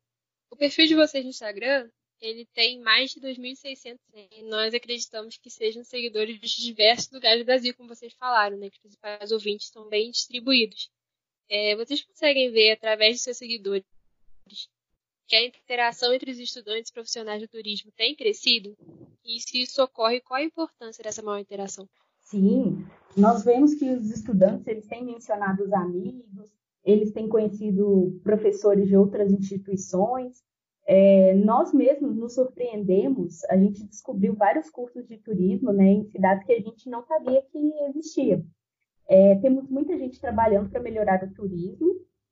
o 0.50 0.56
perfil 0.56 0.86
de 0.86 0.94
vocês 0.94 1.24
no 1.24 1.30
Instagram, 1.30 1.90
ele 2.20 2.46
tem 2.54 2.80
mais 2.80 3.10
de 3.10 3.20
2.600 3.20 3.98
e 4.30 4.42
nós 4.44 4.72
acreditamos 4.72 5.36
que 5.36 5.50
sejam 5.50 5.84
seguidores 5.84 6.38
de 6.38 6.62
diversos 6.62 7.10
lugares 7.10 7.40
do 7.42 7.46
Brasil, 7.46 7.74
como 7.74 7.88
vocês 7.88 8.12
falaram, 8.14 8.56
né, 8.56 8.70
que 8.70 8.76
os 8.76 8.82
principais 8.82 9.32
ouvintes 9.32 9.66
estão 9.66 9.88
bem 9.88 10.10
distribuídos. 10.10 10.90
É, 11.48 11.76
vocês 11.76 12.02
conseguem 12.02 12.50
ver 12.50 12.72
através 12.72 13.16
de 13.16 13.22
seus 13.22 13.36
seguidores 13.36 13.84
que 15.26 15.36
a 15.36 15.44
interação 15.44 16.12
entre 16.12 16.30
os 16.30 16.38
estudantes 16.38 16.90
e 16.90 16.92
profissionais 16.92 17.42
do 17.42 17.48
turismo 17.48 17.90
tem 17.92 18.14
crescido? 18.14 18.76
E 19.24 19.40
se 19.40 19.62
isso 19.62 19.82
ocorre, 19.82 20.20
qual 20.20 20.40
a 20.40 20.44
importância 20.44 21.02
dessa 21.02 21.22
maior 21.22 21.38
interação? 21.38 21.88
Sim, 22.20 22.86
nós 23.16 23.44
vemos 23.44 23.74
que 23.74 23.88
os 23.90 24.10
estudantes 24.10 24.66
eles 24.66 24.86
têm 24.86 25.04
mencionado 25.04 25.62
os 25.62 25.72
amigos, 25.72 26.50
eles 26.84 27.12
têm 27.12 27.28
conhecido 27.28 28.20
professores 28.22 28.88
de 28.88 28.96
outras 28.96 29.32
instituições, 29.32 30.42
É, 30.86 31.32
nós 31.34 31.72
mesmos 31.72 32.14
nos 32.14 32.34
surpreendemos, 32.34 33.42
a 33.44 33.56
gente 33.56 33.86
descobriu 33.86 34.34
vários 34.34 34.68
cursos 34.68 35.06
de 35.08 35.16
turismo 35.16 35.72
né, 35.72 35.86
em 35.86 36.04
cidades 36.04 36.44
que 36.44 36.52
a 36.52 36.60
gente 36.60 36.90
não 36.90 37.02
sabia 37.04 37.40
que 37.50 37.72
existia. 37.88 38.44
É, 39.08 39.36
temos 39.36 39.68
muita 39.70 39.96
gente 39.96 40.20
trabalhando 40.20 40.68
para 40.70 40.82
melhorar 40.82 41.24
o 41.24 41.34
turismo 41.34 41.88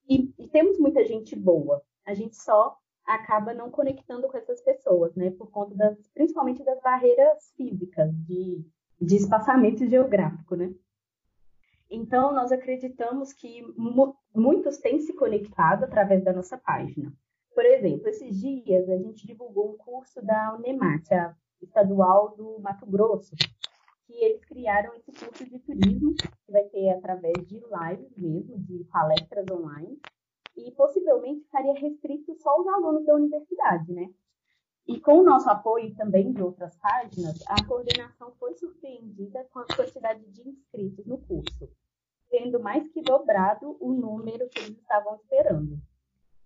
e, 0.09 0.33
e, 0.39 0.49
temos 0.49 0.79
muita 0.79 1.05
gente 1.07 1.35
boa. 1.35 1.83
A 2.05 2.13
gente 2.13 2.37
só 2.37 2.77
acaba 3.07 3.55
não 3.55 3.71
conectando 3.71 4.29
com 4.29 4.37
essas 4.37 4.61
pessoas, 4.61 5.15
né, 5.15 5.31
por 5.31 5.51
conta 5.51 5.75
das, 5.75 5.97
principalmente 6.15 6.63
das 6.63 6.81
barreiras 6.83 7.53
físicas 7.57 8.15
de, 8.27 8.63
de 9.03 9.17
espaçamento 9.17 9.85
geográfico, 9.87 10.55
né. 10.55 10.73
Então, 11.91 12.33
nós 12.33 12.53
acreditamos 12.53 13.33
que 13.33 13.63
mu 13.77 14.15
muitos 14.35 14.79
têm 14.79 14.99
se 15.01 15.13
conectado 15.15 15.85
através 15.85 16.25
da 16.25 16.33
nossa 16.33 16.57
página. 16.57 17.13
Por 17.55 17.67
exemplo, 17.67 18.09
esses 18.09 18.41
dias 18.41 18.89
a 18.89 18.97
gente 18.97 19.27
divulgou 19.27 19.75
um 19.75 19.77
curso 19.77 20.25
da 20.25 20.57
Unemat, 20.57 21.13
a 21.13 21.37
estadual 21.61 22.35
do 22.35 22.59
Mato 22.61 22.87
Grosso, 22.87 23.37
que 24.07 24.15
eles 24.25 24.43
criaram 24.45 24.95
esse 24.95 25.13
curso 25.13 25.45
de 25.45 25.59
turismo, 25.59 26.15
que 26.15 26.53
vai 26.53 26.65
ser 26.71 26.91
através 26.91 27.47
de 27.47 27.57
lives 27.57 28.17
mesmo, 28.17 28.59
de 28.59 28.85
palestras 28.85 29.45
online, 29.51 30.01
e 30.57 30.71
possivelmente 30.73 31.43
ficaria 31.43 31.75
restrito 31.75 32.35
só 32.37 32.51
aos 32.51 32.67
alunos 32.69 33.05
da 33.05 33.15
universidade, 33.15 33.93
né? 33.93 34.09
E 34.87 35.01
com 35.01 35.19
o 35.19 35.23
nosso 35.23 35.49
apoio 35.49 35.95
também 35.95 36.33
de 36.33 36.43
outras 36.43 36.77
páginas, 36.77 37.41
a 37.47 37.65
coordenação 37.67 38.33
foi 38.39 38.55
surpreendida 38.55 39.45
com 39.53 39.61
a 39.61 39.67
quantidade 39.67 40.25
de 40.31 40.49
inscritos 40.49 41.07
no 41.07 41.19
curso, 41.19 41.69
tendo 42.29 42.61
mais 42.61 42.89
que 42.89 43.01
dobrado 43.01 43.77
o 43.81 43.93
número 43.93 44.49
que 44.49 44.59
eles 44.59 44.79
estavam 44.79 45.15
esperando. 45.17 45.79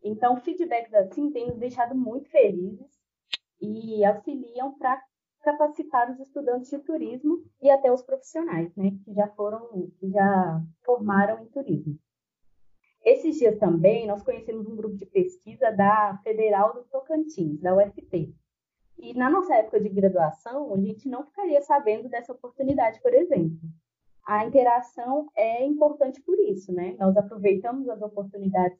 Então, 0.02 0.36
feedbacks 0.36 0.92
assim 0.94 1.32
têm 1.32 1.48
nos 1.48 1.58
deixado 1.58 1.94
muito 1.94 2.28
felizes 2.28 2.90
e 3.60 4.04
auxiliam 4.04 4.76
para 4.78 5.02
capacitar 5.40 6.10
os 6.10 6.20
estudantes 6.20 6.68
de 6.68 6.78
turismo 6.78 7.42
e 7.62 7.70
até 7.70 7.90
os 7.90 8.02
profissionais, 8.02 8.74
né, 8.76 8.90
que 9.04 9.14
já 9.14 9.28
foram, 9.28 9.90
que 9.98 10.10
já 10.10 10.62
formaram 10.84 11.42
em 11.42 11.46
turismo. 11.46 11.98
Esses 13.06 13.36
dias 13.36 13.56
também 13.60 14.04
nós 14.04 14.20
conhecemos 14.24 14.66
um 14.66 14.74
grupo 14.74 14.96
de 14.96 15.06
pesquisa 15.06 15.70
da 15.70 16.18
Federal 16.24 16.74
do 16.74 16.82
Tocantins, 16.86 17.60
da 17.60 17.72
UFT. 17.72 18.34
E 18.98 19.14
na 19.14 19.30
nossa 19.30 19.54
época 19.54 19.78
de 19.78 19.88
graduação, 19.88 20.74
a 20.74 20.80
gente 20.80 21.08
não 21.08 21.24
ficaria 21.24 21.62
sabendo 21.62 22.08
dessa 22.08 22.32
oportunidade, 22.32 23.00
por 23.00 23.14
exemplo. 23.14 23.60
A 24.26 24.44
interação 24.44 25.30
é 25.36 25.64
importante 25.64 26.20
por 26.20 26.36
isso, 26.40 26.72
né? 26.72 26.96
Nós 26.98 27.16
aproveitamos 27.16 27.88
as 27.88 28.02
oportunidades 28.02 28.76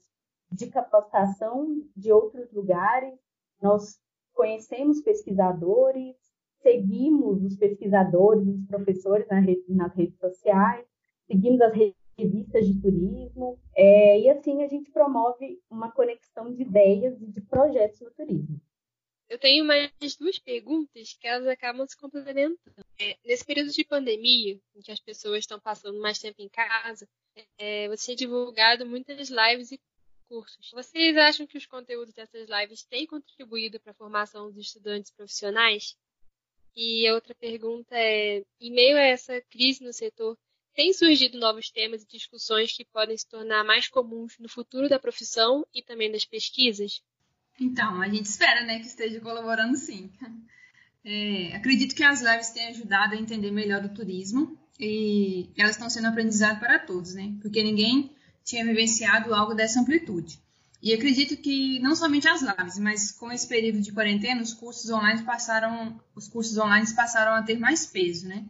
de 0.50 0.66
capacitação 0.70 1.80
de 1.96 2.10
outros 2.10 2.52
lugares, 2.52 3.16
nós 3.62 3.96
conhecemos 4.34 5.00
pesquisadores, 5.02 6.16
seguimos 6.62 7.44
os 7.44 7.56
pesquisadores, 7.56 8.48
os 8.48 8.66
professores 8.66 9.28
nas 9.68 9.94
redes 9.94 10.18
sociais, 10.18 10.84
seguimos 11.28 11.60
as 11.60 11.72
revistas 12.18 12.66
de 12.66 12.80
turismo, 12.80 13.60
é, 13.74 14.20
e 14.20 14.30
assim 14.30 14.62
a 14.62 14.68
gente 14.68 14.90
promove 14.90 15.60
uma 15.70 15.90
conexão 15.92 16.52
de 16.54 16.62
ideias 16.62 17.20
e 17.20 17.26
de 17.26 17.40
projetos 17.42 18.00
no 18.00 18.10
turismo. 18.10 18.60
Eu 19.28 19.38
tenho 19.38 19.64
mais 19.64 19.90
duas 20.18 20.38
perguntas 20.38 21.16
que 21.20 21.26
elas 21.26 21.48
acabam 21.48 21.86
se 21.86 21.96
complementando. 21.96 22.58
É, 22.98 23.16
nesse 23.24 23.44
período 23.44 23.72
de 23.72 23.84
pandemia, 23.84 24.58
em 24.74 24.80
que 24.80 24.92
as 24.92 25.00
pessoas 25.00 25.40
estão 25.40 25.58
passando 25.58 26.00
mais 26.00 26.18
tempo 26.18 26.40
em 26.40 26.48
casa, 26.48 27.08
é, 27.58 27.88
você 27.88 28.06
tem 28.08 28.16
divulgado 28.16 28.86
muitas 28.86 29.28
lives 29.28 29.72
e 29.72 29.80
cursos. 30.28 30.70
Vocês 30.72 31.16
acham 31.16 31.46
que 31.46 31.58
os 31.58 31.66
conteúdos 31.66 32.14
dessas 32.14 32.48
lives 32.48 32.84
têm 32.84 33.06
contribuído 33.06 33.80
para 33.80 33.90
a 33.90 33.96
formação 33.96 34.50
dos 34.50 34.66
estudantes 34.66 35.10
profissionais? 35.10 35.96
E 36.74 37.06
a 37.08 37.14
outra 37.14 37.34
pergunta 37.34 37.96
é: 37.96 38.44
em 38.60 38.70
meio 38.70 38.96
a 38.96 39.02
essa 39.02 39.40
crise 39.40 39.82
no 39.82 39.92
setor, 39.92 40.38
têm 40.76 40.92
surgido 40.92 41.40
novos 41.40 41.70
temas 41.70 42.02
e 42.02 42.06
discussões 42.06 42.70
que 42.70 42.84
podem 42.84 43.16
se 43.16 43.26
tornar 43.26 43.64
mais 43.64 43.88
comuns 43.88 44.34
no 44.38 44.48
futuro 44.48 44.88
da 44.88 44.98
profissão 44.98 45.66
e 45.74 45.82
também 45.82 46.12
das 46.12 46.24
pesquisas? 46.24 47.02
Então, 47.58 48.02
a 48.02 48.08
gente 48.08 48.26
espera 48.26 48.62
né, 48.64 48.78
que 48.78 48.86
esteja 48.86 49.18
colaborando 49.18 49.76
sim. 49.76 50.12
É, 51.02 51.56
acredito 51.56 51.94
que 51.94 52.02
as 52.02 52.20
lives 52.20 52.50
têm 52.50 52.66
ajudado 52.66 53.14
a 53.14 53.18
entender 53.18 53.50
melhor 53.50 53.84
o 53.84 53.94
turismo 53.94 54.58
e 54.78 55.48
elas 55.56 55.76
estão 55.76 55.88
sendo 55.88 56.08
aprendizado 56.08 56.60
para 56.60 56.78
todos, 56.78 57.14
né? 57.14 57.32
Porque 57.40 57.62
ninguém 57.62 58.10
tinha 58.44 58.64
vivenciado 58.64 59.32
algo 59.32 59.54
dessa 59.54 59.80
amplitude. 59.80 60.38
E 60.82 60.92
acredito 60.92 61.36
que 61.36 61.78
não 61.78 61.96
somente 61.96 62.28
as 62.28 62.42
lives, 62.42 62.78
mas 62.78 63.10
com 63.12 63.32
esse 63.32 63.48
período 63.48 63.80
de 63.80 63.92
quarentena, 63.92 64.42
os 64.42 64.52
cursos 64.52 64.90
online 64.90 65.22
passaram, 65.22 65.98
os 66.14 66.28
cursos 66.28 66.58
online 66.58 66.92
passaram 66.94 67.32
a 67.32 67.42
ter 67.42 67.58
mais 67.58 67.86
peso, 67.86 68.28
né? 68.28 68.44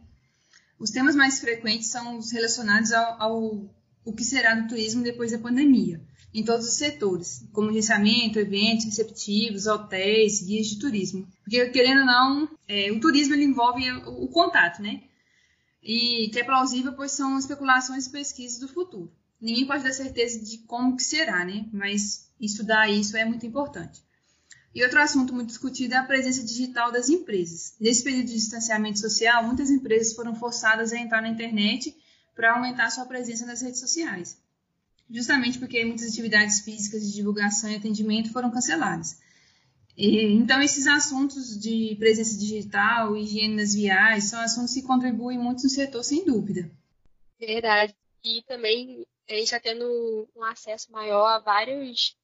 Os 0.79 0.91
temas 0.91 1.15
mais 1.15 1.39
frequentes 1.39 1.87
são 1.87 2.17
os 2.17 2.31
relacionados 2.31 2.91
ao, 2.91 3.21
ao 3.21 3.77
o 4.05 4.13
que 4.13 4.23
será 4.23 4.55
do 4.55 4.67
turismo 4.67 5.03
depois 5.03 5.31
da 5.31 5.39
pandemia, 5.39 6.01
em 6.33 6.43
todos 6.43 6.67
os 6.67 6.75
setores, 6.75 7.45
como 7.51 7.69
gerenciamento, 7.69 8.39
eventos, 8.39 8.85
receptivos, 8.85 9.67
hotéis, 9.67 10.41
guias 10.41 10.67
de 10.67 10.79
turismo. 10.79 11.27
Porque, 11.43 11.67
querendo 11.69 12.01
ou 12.01 12.05
não, 12.05 12.49
é, 12.67 12.91
o 12.91 12.99
turismo 12.99 13.35
envolve 13.35 13.89
o, 13.91 14.23
o 14.23 14.27
contato, 14.29 14.81
né? 14.81 15.01
E 15.83 16.29
que 16.31 16.39
é 16.39 16.43
plausível, 16.43 16.93
pois 16.93 17.11
são 17.11 17.37
especulações 17.37 18.05
e 18.05 18.11
pesquisas 18.11 18.59
do 18.59 18.67
futuro 18.67 19.11
ninguém 19.39 19.65
pode 19.65 19.83
dar 19.83 19.93
certeza 19.93 20.43
de 20.43 20.59
como 20.59 20.95
que 20.95 21.03
será, 21.03 21.45
né? 21.45 21.65
Mas 21.71 22.31
estudar 22.39 22.89
isso 22.89 23.15
é 23.15 23.23
muito 23.23 23.45
importante. 23.45 24.03
E 24.73 24.83
outro 24.83 25.01
assunto 25.01 25.33
muito 25.33 25.49
discutido 25.49 25.93
é 25.95 25.97
a 25.97 26.03
presença 26.03 26.43
digital 26.43 26.91
das 26.91 27.09
empresas. 27.09 27.75
Nesse 27.79 28.03
período 28.03 28.27
de 28.27 28.33
distanciamento 28.33 28.99
social, 28.99 29.43
muitas 29.43 29.69
empresas 29.69 30.13
foram 30.13 30.35
forçadas 30.35 30.93
a 30.93 30.97
entrar 30.97 31.21
na 31.21 31.29
internet 31.29 31.95
para 32.35 32.53
aumentar 32.53 32.91
sua 32.91 33.05
presença 33.05 33.45
nas 33.45 33.61
redes 33.61 33.79
sociais. 33.79 34.37
Justamente 35.09 35.57
porque 35.57 35.83
muitas 35.83 36.11
atividades 36.11 36.59
físicas 36.59 37.01
de 37.03 37.13
divulgação 37.13 37.71
e 37.71 37.75
atendimento 37.75 38.31
foram 38.31 38.51
canceladas. 38.51 39.19
E, 39.97 40.21
então, 40.33 40.61
esses 40.61 40.85
assuntos 40.85 41.59
de 41.59 41.95
presença 41.97 42.37
digital, 42.37 43.17
higiene 43.17 43.55
nas 43.55 43.73
viagens, 43.73 44.25
são 44.25 44.39
assuntos 44.39 44.73
que 44.73 44.83
contribuem 44.83 45.39
muito 45.39 45.63
no 45.63 45.69
setor, 45.69 46.03
sem 46.03 46.23
dúvida. 46.23 46.69
Verdade. 47.39 47.95
E 48.23 48.43
também 48.43 49.07
a 49.27 49.33
gente 49.33 49.43
está 49.45 49.59
tendo 49.59 50.27
um 50.35 50.43
acesso 50.43 50.91
maior 50.91 51.25
a 51.25 51.39
vários 51.39 52.15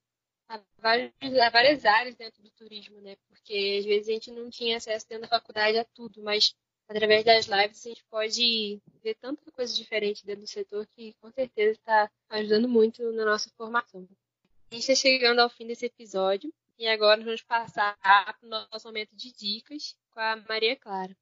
a, 0.48 0.60
vários, 0.78 1.12
a 1.22 1.50
várias 1.50 1.86
áreas 1.86 2.16
dentro 2.16 2.42
do 2.42 2.50
turismo, 2.52 3.00
né? 3.02 3.16
Porque 3.28 3.78
às 3.80 3.86
vezes 3.86 4.10
a 4.10 4.12
gente 4.12 4.32
não 4.32 4.50
tinha 4.50 4.78
acesso 4.78 5.08
dentro 5.08 5.24
da 5.24 5.40
faculdade 5.40 5.78
a 5.78 5.86
tudo, 5.86 6.22
mas 6.22 6.56
através 6.88 7.24
das 7.24 7.46
lives 7.46 7.86
a 7.86 7.90
gente 7.90 8.04
pode 8.06 8.82
ver 9.04 9.16
tanta 9.16 9.52
coisa 9.52 9.74
diferente 9.74 10.26
dentro 10.26 10.42
do 10.42 10.48
setor 10.48 10.88
que 10.96 11.14
com 11.22 11.32
certeza 11.32 11.72
está 11.72 12.12
ajudando 12.30 12.68
muito 12.68 13.12
na 13.14 13.26
nossa 13.26 13.50
formação. 13.58 14.08
A 14.72 14.76
gente 14.76 14.90
está 14.90 14.96
chegando 14.96 15.40
ao 15.40 15.50
fim 15.50 15.68
desse 15.68 15.86
episódio 15.86 16.54
e 16.78 16.88
agora 16.88 17.24
vamos 17.24 17.42
passar 17.42 17.98
para 18.02 18.38
o 18.42 18.50
nosso 18.50 18.88
momento 18.88 19.16
de 19.16 19.32
dicas 19.32 19.96
com 20.12 20.20
a 20.20 20.36
Maria 20.48 20.76
Clara. 20.76 21.16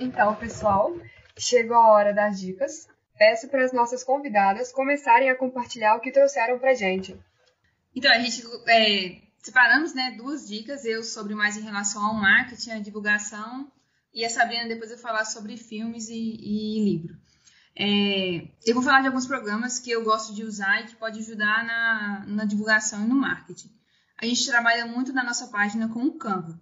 Então, 0.00 0.34
pessoal, 0.34 0.96
chegou 1.38 1.76
a 1.76 1.90
hora 1.90 2.14
das 2.14 2.40
dicas. 2.40 2.88
Peço 3.18 3.48
para 3.48 3.62
as 3.62 3.72
nossas 3.72 4.02
convidadas 4.02 4.72
começarem 4.72 5.28
a 5.28 5.36
compartilhar 5.36 5.94
o 5.94 6.00
que 6.00 6.10
trouxeram 6.10 6.58
para 6.58 6.72
gente. 6.72 7.14
Então, 7.94 8.10
a 8.10 8.18
gente 8.18 8.42
é, 8.66 9.20
separamos 9.42 9.92
né, 9.92 10.14
duas 10.16 10.48
dicas, 10.48 10.86
eu 10.86 11.04
sobre 11.04 11.34
mais 11.34 11.58
em 11.58 11.60
relação 11.60 12.02
ao 12.02 12.14
marketing, 12.14 12.70
a 12.70 12.78
divulgação, 12.78 13.70
e 14.14 14.24
a 14.24 14.30
Sabrina 14.30 14.66
depois 14.66 14.88
vai 14.88 14.98
falar 14.98 15.26
sobre 15.26 15.58
filmes 15.58 16.08
e, 16.08 16.14
e 16.14 16.82
livro. 16.82 17.14
É, 17.76 18.48
eu 18.66 18.74
vou 18.74 18.82
falar 18.82 19.02
de 19.02 19.08
alguns 19.08 19.26
programas 19.26 19.78
que 19.78 19.90
eu 19.90 20.02
gosto 20.02 20.34
de 20.34 20.42
usar 20.42 20.80
e 20.80 20.86
que 20.86 20.96
pode 20.96 21.18
ajudar 21.18 21.64
na, 21.64 22.24
na 22.26 22.44
divulgação 22.46 23.04
e 23.04 23.06
no 23.06 23.14
marketing. 23.14 23.70
A 24.16 24.24
gente 24.24 24.46
trabalha 24.46 24.86
muito 24.86 25.12
na 25.12 25.22
nossa 25.22 25.46
página 25.48 25.88
com 25.88 26.04
o 26.04 26.16
Canva. 26.16 26.58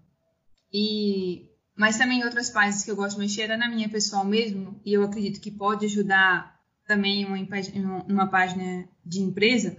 E 0.73 1.48
mas 1.78 1.97
também 1.97 2.25
outras 2.25 2.50
páginas 2.50 2.82
que 2.82 2.90
eu 2.90 2.97
gosto 2.97 3.14
de 3.14 3.23
mexer 3.23 3.49
é 3.49 3.56
na 3.56 3.68
minha 3.68 3.88
pessoal 3.88 4.25
mesmo, 4.25 4.80
e 4.85 4.92
eu 4.92 5.04
acredito 5.04 5.40
que 5.40 5.49
pode 5.49 5.87
ajudar 5.87 6.58
também 6.85 7.25
uma, 7.25 7.37
uma 8.08 8.26
página 8.26 8.88
de 9.06 9.20
empresa, 9.20 9.76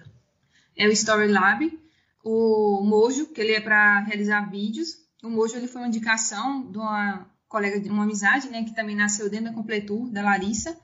é 0.77 0.87
o 0.87 0.91
Story 0.93 1.27
Lab, 1.27 1.77
o 2.23 2.81
Mojo, 2.85 3.27
que 3.33 3.41
ele 3.41 3.51
é 3.51 3.59
para 3.59 3.99
realizar 3.99 4.49
vídeos. 4.49 4.95
O 5.21 5.29
Mojo 5.29 5.57
ele 5.57 5.67
foi 5.67 5.81
uma 5.81 5.89
indicação 5.89 6.71
de 6.71 6.77
uma 6.77 7.29
colega, 7.49 7.81
de 7.81 7.89
uma 7.89 8.03
amizade, 8.03 8.47
né, 8.47 8.63
que 8.63 8.73
também 8.73 8.95
nasceu 8.95 9.29
dentro 9.29 9.47
da 9.47 9.53
Completur, 9.53 10.09
da 10.09 10.21
Larissa, 10.21 10.79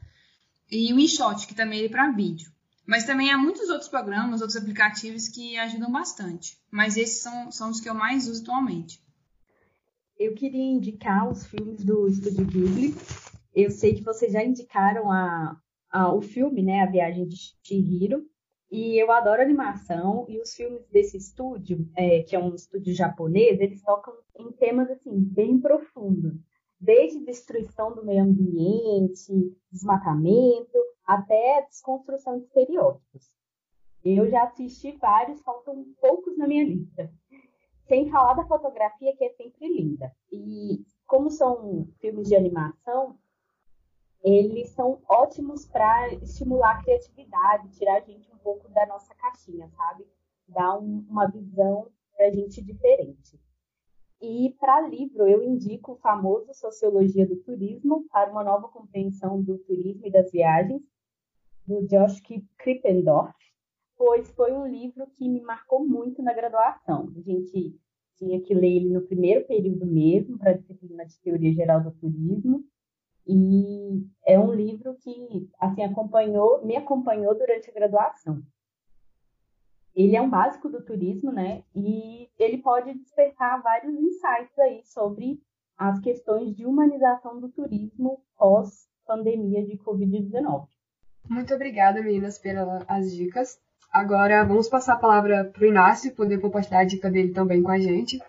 e 0.70 0.94
o 0.94 1.00
InShot, 1.00 1.48
que 1.48 1.56
também 1.56 1.86
é 1.86 1.90
para 1.90 2.12
vídeo. 2.12 2.52
Mas 2.86 3.06
também 3.06 3.32
há 3.32 3.38
muitos 3.38 3.70
outros 3.70 3.88
programas, 3.88 4.42
outros 4.42 4.58
aplicativos 4.58 5.30
que 5.30 5.58
ajudam 5.58 5.90
bastante. 5.90 6.58
Mas 6.70 6.98
esses 6.98 7.22
são, 7.22 7.52
são 7.54 7.70
os 7.70 7.80
que 7.80 7.90
eu 7.90 7.94
mais 7.94 8.28
uso 8.28 8.42
atualmente 8.42 9.05
eu 10.18 10.34
queria 10.34 10.64
indicar 10.64 11.30
os 11.30 11.46
filmes 11.46 11.84
do 11.84 12.08
Estúdio 12.08 12.46
Ghibli. 12.46 12.94
Eu 13.54 13.70
sei 13.72 13.94
que 13.94 14.04
vocês 14.04 14.32
já 14.32 14.44
indicaram 14.44 15.12
a, 15.12 15.58
a, 15.90 16.14
o 16.14 16.22
filme, 16.22 16.62
né, 16.62 16.82
A 16.82 16.92
Viagem 16.92 17.28
de 17.28 17.36
Chihiro, 17.64 18.26
e 18.72 19.02
eu 19.02 19.12
adoro 19.12 19.42
animação 19.42 20.26
e 20.28 20.40
os 20.40 20.54
filmes 20.54 20.86
desse 20.90 21.18
estúdio, 21.18 21.88
é, 21.96 22.24
que 22.24 22.36
é 22.36 22.40
um 22.40 22.54
estúdio 22.56 22.94
japonês, 22.94 23.60
eles 23.60 23.82
tocam 23.82 24.14
em 24.38 24.52
temas 24.52 24.90
assim 24.90 25.14
bem 25.14 25.60
profundos, 25.60 26.34
desde 26.80 27.24
destruição 27.24 27.94
do 27.96 28.04
meio 28.04 28.24
ambiente, 28.24 29.56
desmatamento, 29.72 30.78
até 31.06 31.66
desconstrução 31.70 32.40
de 32.40 32.46
estereótipos. 32.46 33.30
Eu 34.04 34.30
já 34.30 34.44
assisti 34.44 34.92
vários, 34.94 35.42
faltam 35.42 35.86
poucos 36.00 36.38
na 36.38 36.48
minha 36.48 36.64
lista. 36.64 37.12
Sem 37.88 38.10
falar 38.10 38.34
da 38.34 38.46
fotografia, 38.46 39.16
que 39.16 39.24
é 39.24 39.30
sempre 39.30 39.68
linda. 39.68 40.12
E 40.32 40.84
como 41.06 41.30
são 41.30 41.88
filmes 42.00 42.28
de 42.28 42.36
animação, 42.36 43.18
eles 44.24 44.70
são 44.72 45.02
ótimos 45.08 45.68
para 45.68 46.14
estimular 46.16 46.80
a 46.80 46.84
criatividade, 46.84 47.70
tirar 47.78 47.98
a 47.98 48.00
gente 48.00 48.32
um 48.34 48.38
pouco 48.38 48.68
da 48.70 48.86
nossa 48.88 49.14
caixinha, 49.14 49.70
sabe? 49.70 50.06
Dar 50.48 50.80
um, 50.80 51.06
uma 51.08 51.28
visão 51.28 51.88
para 52.18 52.28
a 52.28 52.32
gente 52.32 52.60
diferente. 52.64 53.40
E 54.20 54.56
para 54.60 54.88
livro, 54.88 55.28
eu 55.28 55.44
indico 55.44 55.92
o 55.92 55.98
famoso 55.98 56.54
Sociologia 56.56 57.28
do 57.28 57.36
Turismo 57.36 58.08
para 58.10 58.32
uma 58.32 58.44
nova 58.44 58.68
compreensão 58.68 59.42
do 59.42 59.60
turismo 59.60 60.08
e 60.08 60.12
das 60.12 60.32
viagens, 60.32 60.82
do 61.68 61.86
Josh 61.86 62.22
Krippendorf, 62.58 63.36
pois 63.98 64.30
foi 64.32 64.52
um 64.54 64.68
livro 64.68 65.08
que 65.18 65.28
me 65.28 65.42
marcou 65.42 65.88
muito 65.88 66.22
na 66.22 66.34
graduação. 66.34 67.12
A 67.16 67.22
gente 67.22 67.80
tinha 68.18 68.42
que 68.42 68.54
ler 68.54 68.78
ele 68.78 68.90
no 68.90 69.02
primeiro 69.02 69.46
período 69.46 69.86
mesmo, 69.86 70.38
para 70.38 70.52
a 70.52 70.58
disciplina 70.58 71.06
de 71.06 71.20
Teoria 71.22 71.54
Geral 71.54 71.84
do 71.84 71.92
Turismo, 71.92 72.64
e 73.28 74.06
é 74.26 74.40
um 74.40 74.54
livro 74.54 74.96
que 74.96 75.50
assim 75.60 75.84
acompanhou, 75.84 76.64
me 76.66 76.76
acompanhou 76.76 77.36
durante 77.36 77.70
a 77.70 77.74
graduação. 77.74 78.42
Ele 79.96 80.16
é 80.16 80.22
um 80.22 80.30
básico 80.30 80.70
do 80.70 80.84
turismo, 80.84 81.32
né? 81.32 81.64
E 81.74 82.30
ele 82.38 82.58
pode 82.58 82.94
despertar 82.94 83.64
vários 83.64 83.96
insights 83.96 84.60
aí 84.60 84.82
sobre 84.84 85.42
as 85.78 86.00
questões 86.00 86.54
de 86.56 86.66
humanização 86.66 87.40
do 87.40 87.50
turismo 87.50 88.22
pós 88.38 88.88
pandemia 89.06 89.66
de 89.66 89.78
COVID-19. 89.78 90.68
Muito 91.30 91.54
obrigada, 91.54 92.02
meninas, 92.02 92.38
pelas 92.38 93.16
dicas. 93.16 93.60
Agora 93.92 94.44
vamos 94.44 94.68
passar 94.68 94.94
a 94.94 95.00
palavra 95.00 95.46
para 95.46 95.64
o 95.64 95.66
Inácio 95.66 96.14
poder 96.16 96.40
compartilhar 96.40 96.80
a 96.80 96.86
dica 96.86 97.10
dele 97.10 97.32
também 97.32 97.64
com 97.64 97.72
a 97.72 97.80
gente. 97.80 98.22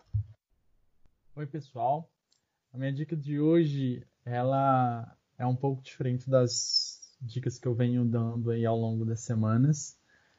Oi, 1.34 1.46
pessoal. 1.46 2.08
A 2.72 2.78
minha 2.78 2.92
dica 2.92 3.16
de 3.16 3.40
hoje 3.40 4.06
ela 4.24 5.16
é 5.38 5.46
um 5.46 5.56
pouco 5.56 5.82
diferente 5.82 6.28
das 6.28 7.00
dicas 7.20 7.58
que 7.58 7.66
eu 7.66 7.74
venho 7.74 8.04
dando 8.04 8.50
aí 8.50 8.64
ao 8.64 8.76
longo 8.76 9.04
das 9.04 9.20
semanas. 9.20 9.98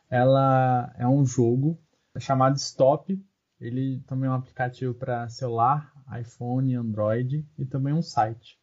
Ela 0.09 0.93
é 0.97 1.07
um 1.07 1.25
jogo 1.25 1.79
chamado 2.19 2.57
Stop. 2.57 3.19
Ele 3.59 4.01
também 4.07 4.27
é 4.27 4.31
um 4.31 4.36
aplicativo 4.36 4.93
para 4.93 5.29
celular, 5.29 5.91
iPhone, 6.19 6.75
Android 6.75 7.45
e 7.57 7.65
também 7.65 7.93
um 7.93 8.01
site. 8.01 8.59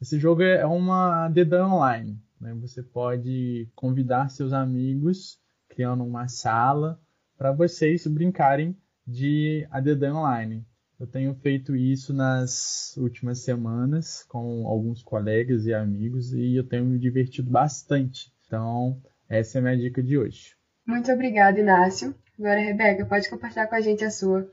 Esse 0.00 0.18
jogo 0.18 0.42
é 0.42 0.66
uma 0.66 1.28
dedan 1.28 1.68
online. 1.68 2.20
Né? 2.40 2.54
Você 2.54 2.82
pode 2.82 3.68
convidar 3.74 4.28
seus 4.28 4.52
amigos, 4.52 5.40
criando 5.78 6.02
uma 6.02 6.26
sala, 6.26 7.00
para 7.36 7.52
vocês 7.52 8.04
brincarem 8.04 8.76
de 9.06 9.64
dedan 9.80 10.16
online. 10.16 10.66
Eu 10.98 11.06
tenho 11.06 11.32
feito 11.36 11.76
isso 11.76 12.12
nas 12.12 12.96
últimas 12.96 13.44
semanas 13.44 14.24
com 14.24 14.66
alguns 14.66 15.04
colegas 15.04 15.66
e 15.66 15.72
amigos 15.72 16.32
e 16.32 16.56
eu 16.56 16.66
tenho 16.66 16.84
me 16.84 16.98
divertido 16.98 17.48
bastante. 17.48 18.32
Então, 18.44 19.00
essa 19.28 19.58
é 19.58 19.60
a 19.60 19.62
minha 19.62 19.76
dica 19.76 20.02
de 20.02 20.18
hoje. 20.18 20.56
Muito 20.84 21.12
obrigada, 21.12 21.60
Inácio. 21.60 22.12
Agora, 22.36 22.58
Rebeca, 22.58 23.06
pode 23.06 23.30
compartilhar 23.30 23.68
com 23.68 23.76
a 23.76 23.80
gente 23.80 24.02
a 24.02 24.10
sua. 24.10 24.50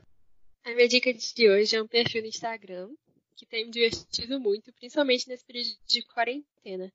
A 0.64 0.72
minha 0.76 0.86
dica 0.86 1.12
de 1.12 1.50
hoje 1.50 1.74
é 1.74 1.82
um 1.82 1.88
perfil 1.88 2.22
no 2.22 2.28
Instagram 2.28 2.88
que 3.34 3.44
tem 3.44 3.64
me 3.64 3.72
divertido 3.72 4.38
muito, 4.38 4.72
principalmente 4.74 5.28
nesse 5.28 5.44
período 5.44 5.70
de 5.88 6.06
quarentena. 6.06 6.88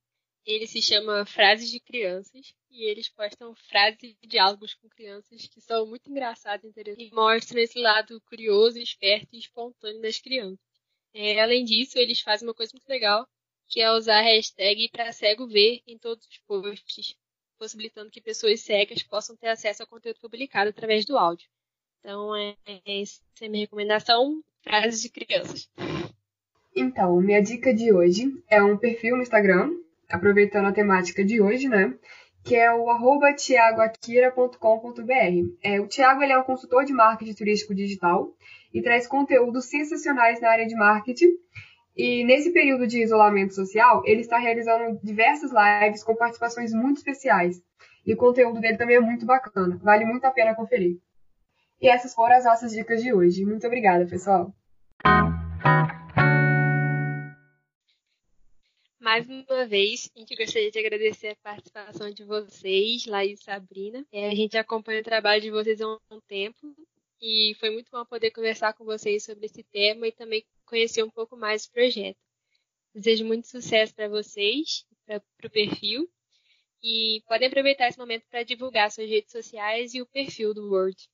Ele 0.45 0.65
se 0.65 0.81
chama 0.81 1.25
Frases 1.25 1.69
de 1.69 1.79
Crianças 1.79 2.53
e 2.71 2.83
eles 2.89 3.07
postam 3.09 3.53
frases 3.53 4.15
e 4.21 4.27
diálogos 4.27 4.73
com 4.73 4.89
crianças 4.89 5.45
que 5.45 5.61
são 5.61 5.85
muito 5.85 6.09
engraçados 6.09 6.65
e 6.65 6.69
interessantes 6.69 7.11
e 7.11 7.15
mostram 7.15 7.61
esse 7.61 7.79
lado 7.79 8.19
curioso, 8.21 8.79
esperto 8.79 9.29
e 9.33 9.39
espontâneo 9.39 10.01
das 10.01 10.19
crianças. 10.19 10.59
É, 11.13 11.39
além 11.39 11.63
disso, 11.63 11.97
eles 11.99 12.21
fazem 12.21 12.47
uma 12.47 12.53
coisa 12.53 12.71
muito 12.73 12.87
legal, 12.87 13.27
que 13.67 13.81
é 13.81 13.91
usar 13.91 14.19
a 14.19 14.23
hashtag 14.23 14.89
para 14.89 15.11
cego 15.11 15.45
ver 15.45 15.81
em 15.85 15.97
todos 15.97 16.25
os 16.25 16.37
posts, 16.39 17.15
possibilitando 17.59 18.09
que 18.09 18.21
pessoas 18.21 18.61
cegas 18.61 19.03
possam 19.03 19.35
ter 19.35 19.47
acesso 19.47 19.83
ao 19.83 19.87
conteúdo 19.87 20.19
publicado 20.19 20.69
através 20.69 21.05
do 21.05 21.17
áudio. 21.17 21.47
Então, 21.99 22.35
é, 22.35 22.55
é 22.65 23.01
essa 23.01 23.21
é 23.41 23.45
a 23.45 23.49
minha 23.49 23.63
recomendação, 23.63 24.43
frases 24.61 25.01
de 25.01 25.09
crianças. 25.09 25.69
Então, 26.75 27.21
minha 27.21 27.41
dica 27.41 27.73
de 27.73 27.93
hoje 27.93 28.31
é 28.49 28.63
um 28.63 28.77
perfil 28.77 29.17
no 29.17 29.21
Instagram 29.21 29.69
aproveitando 30.11 30.67
a 30.67 30.71
temática 30.71 31.23
de 31.23 31.41
hoje, 31.41 31.67
né? 31.67 31.93
Que 32.43 32.55
é 32.55 32.73
o 32.73 32.89
arroba 32.89 33.33
tiagoakira.com.br. 33.33 35.55
É, 35.63 35.79
o 35.79 35.87
Tiago 35.87 36.23
ele 36.23 36.33
é 36.33 36.39
um 36.39 36.43
consultor 36.43 36.83
de 36.83 36.93
marketing 36.93 37.33
turístico 37.33 37.75
digital 37.75 38.33
e 38.73 38.81
traz 38.81 39.07
conteúdos 39.07 39.65
sensacionais 39.65 40.41
na 40.41 40.49
área 40.49 40.65
de 40.65 40.75
marketing. 40.75 41.29
E 41.95 42.23
nesse 42.23 42.51
período 42.51 42.87
de 42.87 43.01
isolamento 43.01 43.53
social, 43.53 44.01
ele 44.05 44.21
está 44.21 44.37
realizando 44.37 44.99
diversas 45.03 45.51
lives 45.51 46.03
com 46.03 46.15
participações 46.15 46.73
muito 46.73 46.97
especiais. 46.97 47.61
E 48.05 48.13
o 48.13 48.17
conteúdo 48.17 48.59
dele 48.59 48.77
também 48.77 48.95
é 48.95 49.01
muito 49.01 49.25
bacana, 49.25 49.79
vale 49.83 50.05
muito 50.05 50.25
a 50.25 50.31
pena 50.31 50.55
conferir. 50.55 50.97
E 51.81 51.87
essas 51.87 52.13
foram 52.13 52.35
as 52.35 52.45
nossas 52.45 52.71
dicas 52.71 53.01
de 53.01 53.13
hoje. 53.13 53.45
Muito 53.45 53.67
obrigada, 53.67 54.05
pessoal! 54.05 54.53
Mais 59.01 59.27
uma 59.27 59.65
vez, 59.65 60.11
a 60.15 60.19
gente 60.19 60.35
gostaria 60.35 60.69
de 60.69 60.77
agradecer 60.77 61.29
a 61.29 61.35
participação 61.37 62.11
de 62.11 62.23
vocês, 62.23 63.07
Laís 63.07 63.39
e 63.39 63.43
Sabrina. 63.43 64.05
É, 64.11 64.29
a 64.29 64.35
gente 64.35 64.55
acompanha 64.55 65.01
o 65.01 65.03
trabalho 65.03 65.41
de 65.41 65.49
vocês 65.49 65.81
há 65.81 65.87
um 66.11 66.21
tempo 66.27 66.75
e 67.19 67.55
foi 67.59 67.71
muito 67.71 67.89
bom 67.89 68.05
poder 68.05 68.29
conversar 68.29 68.73
com 68.73 68.85
vocês 68.85 69.23
sobre 69.23 69.47
esse 69.47 69.63
tema 69.63 70.05
e 70.05 70.11
também 70.11 70.45
conhecer 70.67 71.01
um 71.01 71.09
pouco 71.09 71.35
mais 71.35 71.65
do 71.65 71.71
projeto. 71.71 72.19
Desejo 72.93 73.25
muito 73.25 73.47
sucesso 73.47 73.91
para 73.95 74.07
vocês, 74.07 74.85
para 75.07 75.19
o 75.45 75.49
perfil, 75.49 76.07
e 76.83 77.23
podem 77.27 77.47
aproveitar 77.47 77.87
esse 77.87 77.97
momento 77.97 78.27
para 78.29 78.43
divulgar 78.43 78.91
suas 78.91 79.09
redes 79.09 79.31
sociais 79.31 79.95
e 79.95 80.01
o 80.03 80.05
perfil 80.05 80.53
do 80.53 80.69
Word. 80.71 81.09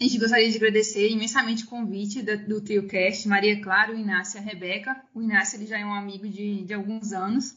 A 0.00 0.04
gente 0.04 0.18
gostaria 0.18 0.50
de 0.50 0.56
agradecer 0.56 1.08
imensamente 1.08 1.64
o 1.64 1.68
convite 1.68 2.22
do, 2.22 2.60
TrioCast, 2.60 3.28
Maria 3.28 3.60
Clara, 3.60 3.92
o 3.92 3.96
Inácio 3.96 4.38
e 4.38 4.40
a 4.40 4.42
Rebeca. 4.42 5.00
O 5.14 5.22
Inácio 5.22 5.56
ele 5.56 5.66
já 5.66 5.78
é 5.78 5.84
um 5.84 5.94
amigo 5.94 6.28
de, 6.28 6.64
de 6.64 6.74
alguns 6.74 7.12
anos. 7.12 7.56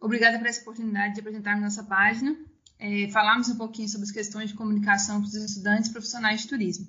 Obrigada 0.00 0.38
por 0.38 0.46
essa 0.46 0.60
oportunidade 0.60 1.14
de 1.14 1.20
apresentar 1.20 1.58
nossa 1.58 1.82
página, 1.84 2.36
é, 2.78 3.08
falarmos 3.08 3.48
um 3.48 3.56
pouquinho 3.56 3.88
sobre 3.88 4.04
as 4.04 4.12
questões 4.12 4.50
de 4.50 4.56
comunicação 4.56 5.20
para 5.20 5.28
os 5.28 5.34
estudantes 5.34 5.90
profissionais 5.90 6.42
de 6.42 6.48
turismo. 6.48 6.86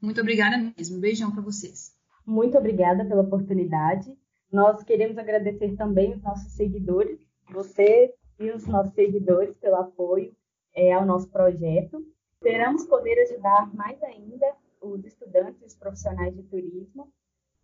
Muito 0.00 0.20
obrigada 0.20 0.58
mesmo. 0.76 1.00
Beijão 1.00 1.30
para 1.30 1.40
vocês. 1.40 1.92
Muito 2.26 2.58
obrigada 2.58 3.04
pela 3.04 3.22
oportunidade. 3.22 4.12
Nós 4.52 4.82
queremos 4.82 5.16
agradecer 5.16 5.74
também 5.76 6.12
os 6.12 6.22
nossos 6.22 6.52
seguidores, 6.52 7.18
você 7.50 8.12
e 8.38 8.50
os 8.50 8.66
nossos 8.66 8.92
seguidores 8.94 9.56
pelo 9.56 9.76
apoio 9.76 10.34
é, 10.74 10.92
ao 10.92 11.06
nosso 11.06 11.28
projeto. 11.30 12.04
Esperamos 12.42 12.84
poder 12.86 13.16
ajudar 13.22 13.72
mais 13.72 14.02
ainda 14.02 14.56
os 14.80 15.04
estudantes 15.04 15.62
e 15.62 15.64
os 15.64 15.76
profissionais 15.76 16.34
de 16.34 16.42
turismo 16.42 17.08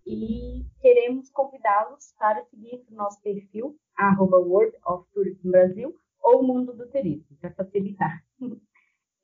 e 0.06 0.64
queremos 0.80 1.28
convidá-los 1.30 2.14
para 2.16 2.44
seguir 2.44 2.86
o 2.88 2.94
nosso 2.94 3.20
perfil, 3.20 3.76
arroba 3.96 4.36
World 4.38 4.76
of 4.86 5.04
Tourism 5.12 5.50
Brasil, 5.50 5.98
ou 6.20 6.44
Mundo 6.44 6.72
do 6.74 6.88
Turismo, 6.88 7.36
para 7.40 7.52
facilitar. 7.54 8.24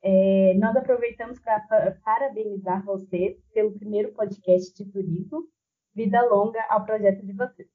É, 0.07 0.53
nós 0.59 0.75
aproveitamos 0.75 1.39
para 1.39 1.59
parabenizar 2.03 2.85
vocês 2.85 3.43
pelo 3.51 3.71
primeiro 3.71 4.13
podcast 4.13 4.71
de 4.75 4.91
turismo. 4.91 5.47
Vida 5.95 6.21
longa 6.25 6.63
ao 6.69 6.85
projeto 6.85 7.25
de 7.25 7.33
vocês. 7.33 7.67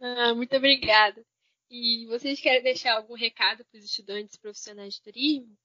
Ah, 0.00 0.32
muito 0.36 0.56
obrigada. 0.56 1.20
E 1.68 2.06
vocês 2.06 2.40
querem 2.40 2.62
deixar 2.62 2.94
algum 2.94 3.14
recado 3.14 3.64
para 3.64 3.78
os 3.78 3.84
estudantes 3.84 4.36
profissionais 4.36 4.94
de 4.94 5.02
turismo? 5.02 5.56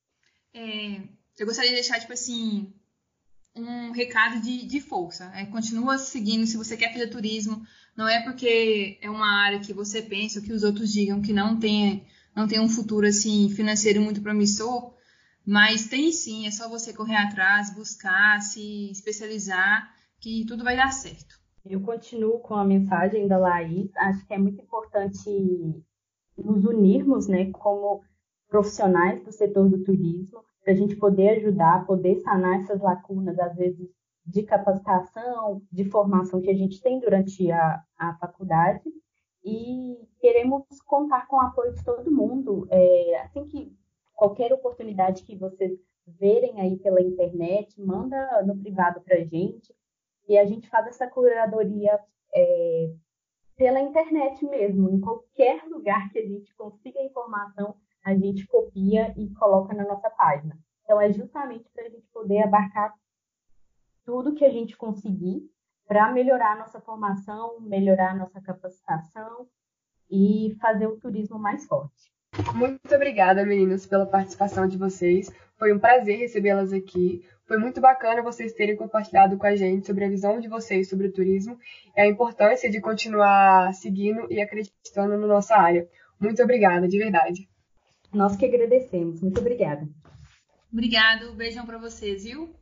É, 0.52 1.08
eu 1.39 1.45
gostaria 1.45 1.69
de 1.69 1.75
deixar, 1.75 1.99
tipo 1.99 2.13
assim, 2.13 2.73
um 3.56 3.91
recado 3.91 4.41
de, 4.41 4.65
de 4.65 4.82
força. 4.82 5.32
É, 5.36 5.45
continua 5.45 5.97
seguindo 5.97 6.45
se 6.45 6.58
você 6.58 6.75
quer 6.75 6.91
fazer 6.91 7.08
turismo. 7.08 7.62
Não 7.95 8.08
é 8.08 8.21
porque 8.23 8.97
é 9.02 9.10
uma 9.10 9.43
área 9.43 9.60
que 9.60 9.73
você 9.73 10.02
pensa, 10.02 10.41
que 10.41 10.54
os 10.54 10.63
outros 10.63 10.91
digam 10.91 11.21
que 11.21 11.34
não 11.34 11.60
tem, 11.60 12.06
não 12.36 12.47
tem 12.47 12.60
um 12.60 12.69
futuro 12.69 13.08
assim 13.08 13.49
financeiro 13.49 14.02
muito 14.02 14.21
promissor, 14.21 14.93
mas 15.45 15.88
tem 15.88 16.12
sim, 16.12 16.45
é 16.45 16.52
só 16.52 16.69
você 16.69 16.93
correr 16.93 17.15
atrás, 17.15 17.73
buscar, 17.73 18.41
se 18.41 18.91
especializar, 18.91 19.93
que 20.19 20.45
tudo 20.45 20.63
vai 20.63 20.75
dar 20.75 20.91
certo. 20.91 21.39
Eu 21.65 21.82
continuo 21.82 22.39
com 22.39 22.56
a 22.56 22.65
mensagem 22.65 23.28
da 23.28 23.38
Laís. 23.38 23.89
Acho 23.97 24.25
que 24.25 24.34
é 24.34 24.38
muito 24.38 24.62
importante 24.62 25.30
nos 26.38 26.63
unirmos, 26.65 27.28
né, 27.28 27.52
como 27.52 28.02
profissionais 28.47 29.23
do 29.23 29.32
setor 29.32 29.69
do 29.69 29.84
turismo, 29.84 30.43
para 30.63 30.74
a 30.74 30.76
gente 30.76 30.95
poder 30.95 31.38
ajudar, 31.38 31.86
poder 31.86 32.19
sanar 32.19 32.60
essas 32.60 32.82
lacunas, 32.82 33.38
às 33.39 33.56
vezes, 33.56 33.89
de 34.26 34.43
capacitação, 34.43 35.62
de 35.72 35.86
formação 35.86 36.41
que 36.41 36.50
a 36.50 36.56
gente 36.56 36.82
tem 36.82 37.00
durante 37.00 37.52
a, 37.52 37.84
a 37.98 38.15
faculdade. 38.17 38.84
E 39.43 39.98
queremos 40.19 40.63
contar 40.86 41.28
com 41.28 41.38
o 41.38 41.41
apoio 41.41 41.74
de 41.74 41.84
todo 41.84 42.12
mundo. 42.12 42.67
É, 42.69 43.22
assim 43.22 43.45
que 43.45 43.74
qualquer 44.13 44.52
oportunidade 44.54 45.24
que 45.24 45.36
vocês 45.36 45.80
verem 46.19 46.60
aí 46.60 46.78
pela 46.78 47.02
internet, 47.02 47.80
manda 47.82 48.43
no 48.43 48.58
privado 48.58 49.02
para 49.02 49.17
a 49.17 49.24
gente. 49.24 49.74
E 50.28 50.38
a 50.38 50.45
gente 50.45 50.69
faz 50.69 50.88
essa 50.88 51.08
curadoria 51.08 52.00
é, 52.34 52.93
pela 53.56 53.80
internet 53.80 54.45
mesmo. 54.45 54.89
Em 54.89 55.00
qualquer 55.00 55.63
lugar 55.67 56.10
que 56.12 56.19
a 56.19 56.26
gente 56.26 56.54
consiga 56.56 57.02
informação, 57.02 57.76
a 58.04 58.16
gente 58.16 58.46
copia 58.48 59.14
e 59.18 59.30
coloca 59.34 59.74
na 59.74 59.84
nossa 59.84 60.10
página. 60.10 60.58
Então, 60.84 61.00
é 61.00 61.12
justamente 61.12 61.70
para 61.74 61.86
a 61.86 61.90
gente 61.90 62.08
poder 62.12 62.44
abarcar 62.44 62.94
tudo 64.06 64.34
que 64.34 64.46
a 64.46 64.50
gente 64.50 64.76
conseguir 64.76 65.50
para 65.88 66.12
melhorar 66.12 66.54
a 66.54 66.60
nossa 66.60 66.80
formação, 66.80 67.60
melhorar 67.62 68.12
a 68.12 68.16
nossa 68.16 68.40
capacitação 68.42 69.48
e 70.10 70.56
fazer 70.62 70.88
o 70.88 71.00
turismo 71.00 71.38
mais 71.40 71.66
forte. 71.66 72.12
Muito 72.54 72.94
obrigada, 72.94 73.46
meninas, 73.46 73.86
pela 73.86 74.06
participação 74.06 74.68
de 74.68 74.78
vocês. 74.78 75.32
Foi 75.58 75.74
um 75.74 75.80
prazer 75.80 76.20
recebê-las 76.20 76.72
aqui. 76.72 77.26
Foi 77.46 77.58
muito 77.58 77.82
bacana 77.82 78.22
vocês 78.22 78.54
terem 78.54 78.76
compartilhado 78.76 79.38
com 79.38 79.48
a 79.48 79.56
gente 79.56 79.88
sobre 79.88 80.06
a 80.06 80.10
visão 80.10 80.40
de 80.40 80.48
vocês 80.48 80.88
sobre 80.88 81.08
o 81.08 81.12
turismo 81.12 81.58
e 81.98 82.02
a 82.02 82.08
importância 82.08 82.70
de 82.70 82.80
continuar 82.80 83.74
seguindo 83.74 84.32
e 84.32 84.40
acreditando 84.40 85.18
na 85.18 85.28
nossa 85.28 85.56
área. 85.56 85.90
Muito 86.20 86.42
obrigada, 86.44 86.88
de 86.88 86.98
verdade. 86.98 87.49
Nós 88.13 88.36
que 88.36 88.45
agradecemos. 88.45 89.22
Muito 89.22 89.39
obrigada. 89.39 89.88
Obrigado. 90.72 91.34
Beijão 91.36 91.65
para 91.65 91.78
vocês, 91.78 92.24
viu? 92.24 92.54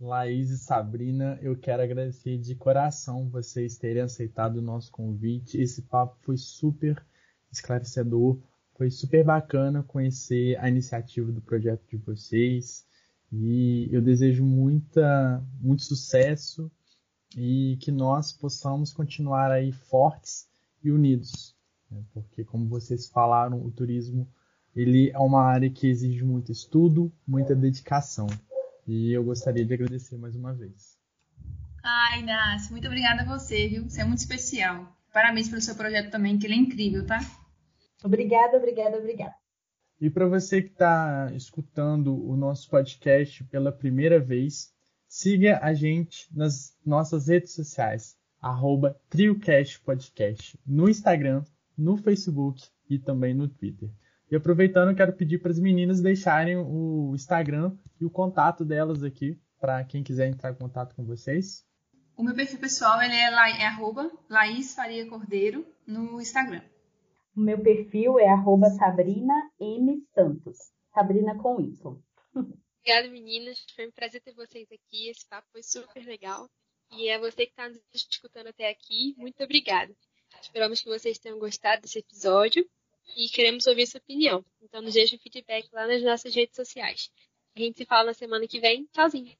Laís 0.00 0.50
e 0.50 0.58
Sabrina, 0.58 1.38
eu 1.40 1.56
quero 1.56 1.82
agradecer 1.82 2.36
de 2.36 2.54
coração 2.54 3.30
vocês 3.30 3.78
terem 3.78 4.02
aceitado 4.02 4.56
o 4.56 4.62
nosso 4.62 4.92
convite. 4.92 5.58
Esse 5.58 5.82
papo 5.82 6.16
foi 6.20 6.36
super 6.36 7.02
esclarecedor, 7.50 8.38
foi 8.74 8.90
super 8.90 9.24
bacana 9.24 9.82
conhecer 9.82 10.58
a 10.58 10.68
iniciativa 10.68 11.32
do 11.32 11.40
projeto 11.40 11.82
de 11.88 11.96
vocês 11.96 12.86
e 13.32 13.88
eu 13.90 14.02
desejo 14.02 14.44
muita, 14.44 15.42
muito 15.60 15.82
sucesso 15.82 16.70
e 17.34 17.78
que 17.80 17.90
nós 17.90 18.32
possamos 18.32 18.92
continuar 18.92 19.50
aí 19.50 19.72
fortes 19.72 20.46
e 20.82 20.90
unidos, 20.90 21.56
né? 21.90 22.04
porque 22.12 22.44
como 22.44 22.68
vocês 22.68 23.08
falaram, 23.08 23.64
o 23.64 23.70
turismo 23.70 24.28
ele 24.76 25.10
é 25.10 25.18
uma 25.18 25.42
área 25.42 25.70
que 25.70 25.86
exige 25.86 26.22
muito 26.22 26.52
estudo, 26.52 27.10
muita 27.26 27.54
dedicação. 27.54 28.26
E 28.86 29.10
eu 29.10 29.24
gostaria 29.24 29.64
de 29.64 29.72
agradecer 29.72 30.18
mais 30.18 30.36
uma 30.36 30.52
vez. 30.52 30.98
Ai, 31.82 32.20
Inácio, 32.20 32.72
muito 32.72 32.86
obrigada 32.86 33.22
a 33.22 33.24
você, 33.24 33.68
viu? 33.68 33.88
Você 33.88 34.02
é 34.02 34.04
muito 34.04 34.18
especial. 34.18 34.94
Parabéns 35.14 35.48
pelo 35.48 35.62
seu 35.62 35.74
projeto 35.74 36.10
também, 36.10 36.38
que 36.38 36.46
ele 36.46 36.54
é 36.54 36.58
incrível, 36.58 37.06
tá? 37.06 37.18
Obrigada, 38.04 38.58
obrigada, 38.58 38.98
obrigada. 38.98 39.34
E 39.98 40.10
para 40.10 40.28
você 40.28 40.60
que 40.60 40.72
está 40.72 41.32
escutando 41.34 42.14
o 42.28 42.36
nosso 42.36 42.68
podcast 42.68 43.42
pela 43.44 43.72
primeira 43.72 44.20
vez, 44.20 44.74
siga 45.08 45.58
a 45.62 45.72
gente 45.72 46.28
nas 46.36 46.76
nossas 46.84 47.28
redes 47.28 47.54
sociais, 47.54 48.14
arroba 48.42 49.00
TrioCastPodcast, 49.08 50.60
no 50.66 50.86
Instagram, 50.86 51.42
no 51.78 51.96
Facebook 51.96 52.62
e 52.90 52.98
também 52.98 53.32
no 53.32 53.48
Twitter. 53.48 53.88
E 54.28 54.34
aproveitando, 54.34 54.96
quero 54.96 55.12
pedir 55.12 55.38
para 55.38 55.52
as 55.52 55.58
meninas 55.60 56.02
deixarem 56.02 56.56
o 56.56 57.12
Instagram 57.14 57.76
e 58.00 58.04
o 58.04 58.10
contato 58.10 58.64
delas 58.64 59.04
aqui, 59.04 59.38
para 59.60 59.84
quem 59.84 60.02
quiser 60.02 60.26
entrar 60.26 60.50
em 60.50 60.56
contato 60.56 60.96
com 60.96 61.04
vocês. 61.04 61.64
O 62.16 62.24
meu 62.24 62.34
perfil 62.34 62.58
pessoal 62.58 63.00
ele 63.00 63.14
é, 63.14 63.30
la, 63.30 63.48
é 63.50 63.66
arroba 63.66 64.10
Laís 64.28 64.74
Faria 64.74 65.06
Cordeiro 65.08 65.64
no 65.86 66.20
Instagram. 66.20 66.62
O 67.36 67.40
meu 67.40 67.60
perfil 67.60 68.18
é 68.18 68.28
arroba 68.28 68.70
Sabrina 68.70 69.34
M. 69.60 70.02
Santos. 70.12 70.56
Sabrina 70.92 71.36
com 71.36 71.60
Y. 71.60 71.96
Obrigada, 72.34 73.08
meninas. 73.10 73.64
Foi 73.76 73.86
um 73.86 73.92
prazer 73.92 74.22
ter 74.22 74.34
vocês 74.34 74.66
aqui. 74.72 75.08
Esse 75.08 75.28
papo 75.28 75.46
foi 75.52 75.62
super 75.62 76.04
legal. 76.04 76.48
E 76.92 77.08
é 77.08 77.18
você 77.18 77.44
que 77.44 77.52
está 77.52 77.68
nos 77.68 77.78
escutando 77.92 78.48
até 78.48 78.70
aqui. 78.70 79.14
Muito 79.18 79.42
obrigada. 79.44 79.94
Esperamos 80.40 80.80
que 80.80 80.88
vocês 80.88 81.18
tenham 81.18 81.38
gostado 81.38 81.82
desse 81.82 81.98
episódio 81.98 82.66
e 83.16 83.28
queremos 83.28 83.66
ouvir 83.66 83.86
sua 83.86 83.98
opinião. 83.98 84.44
Então 84.62 84.82
nos 84.82 84.94
deixe 84.94 85.14
um 85.14 85.18
feedback 85.18 85.68
lá 85.72 85.86
nas 85.86 86.02
nossas 86.02 86.34
redes 86.34 86.56
sociais. 86.56 87.10
A 87.54 87.60
gente 87.60 87.78
se 87.78 87.84
fala 87.84 88.06
na 88.06 88.14
semana 88.14 88.46
que 88.46 88.60
vem. 88.60 88.86
Tchauzinho! 88.92 89.36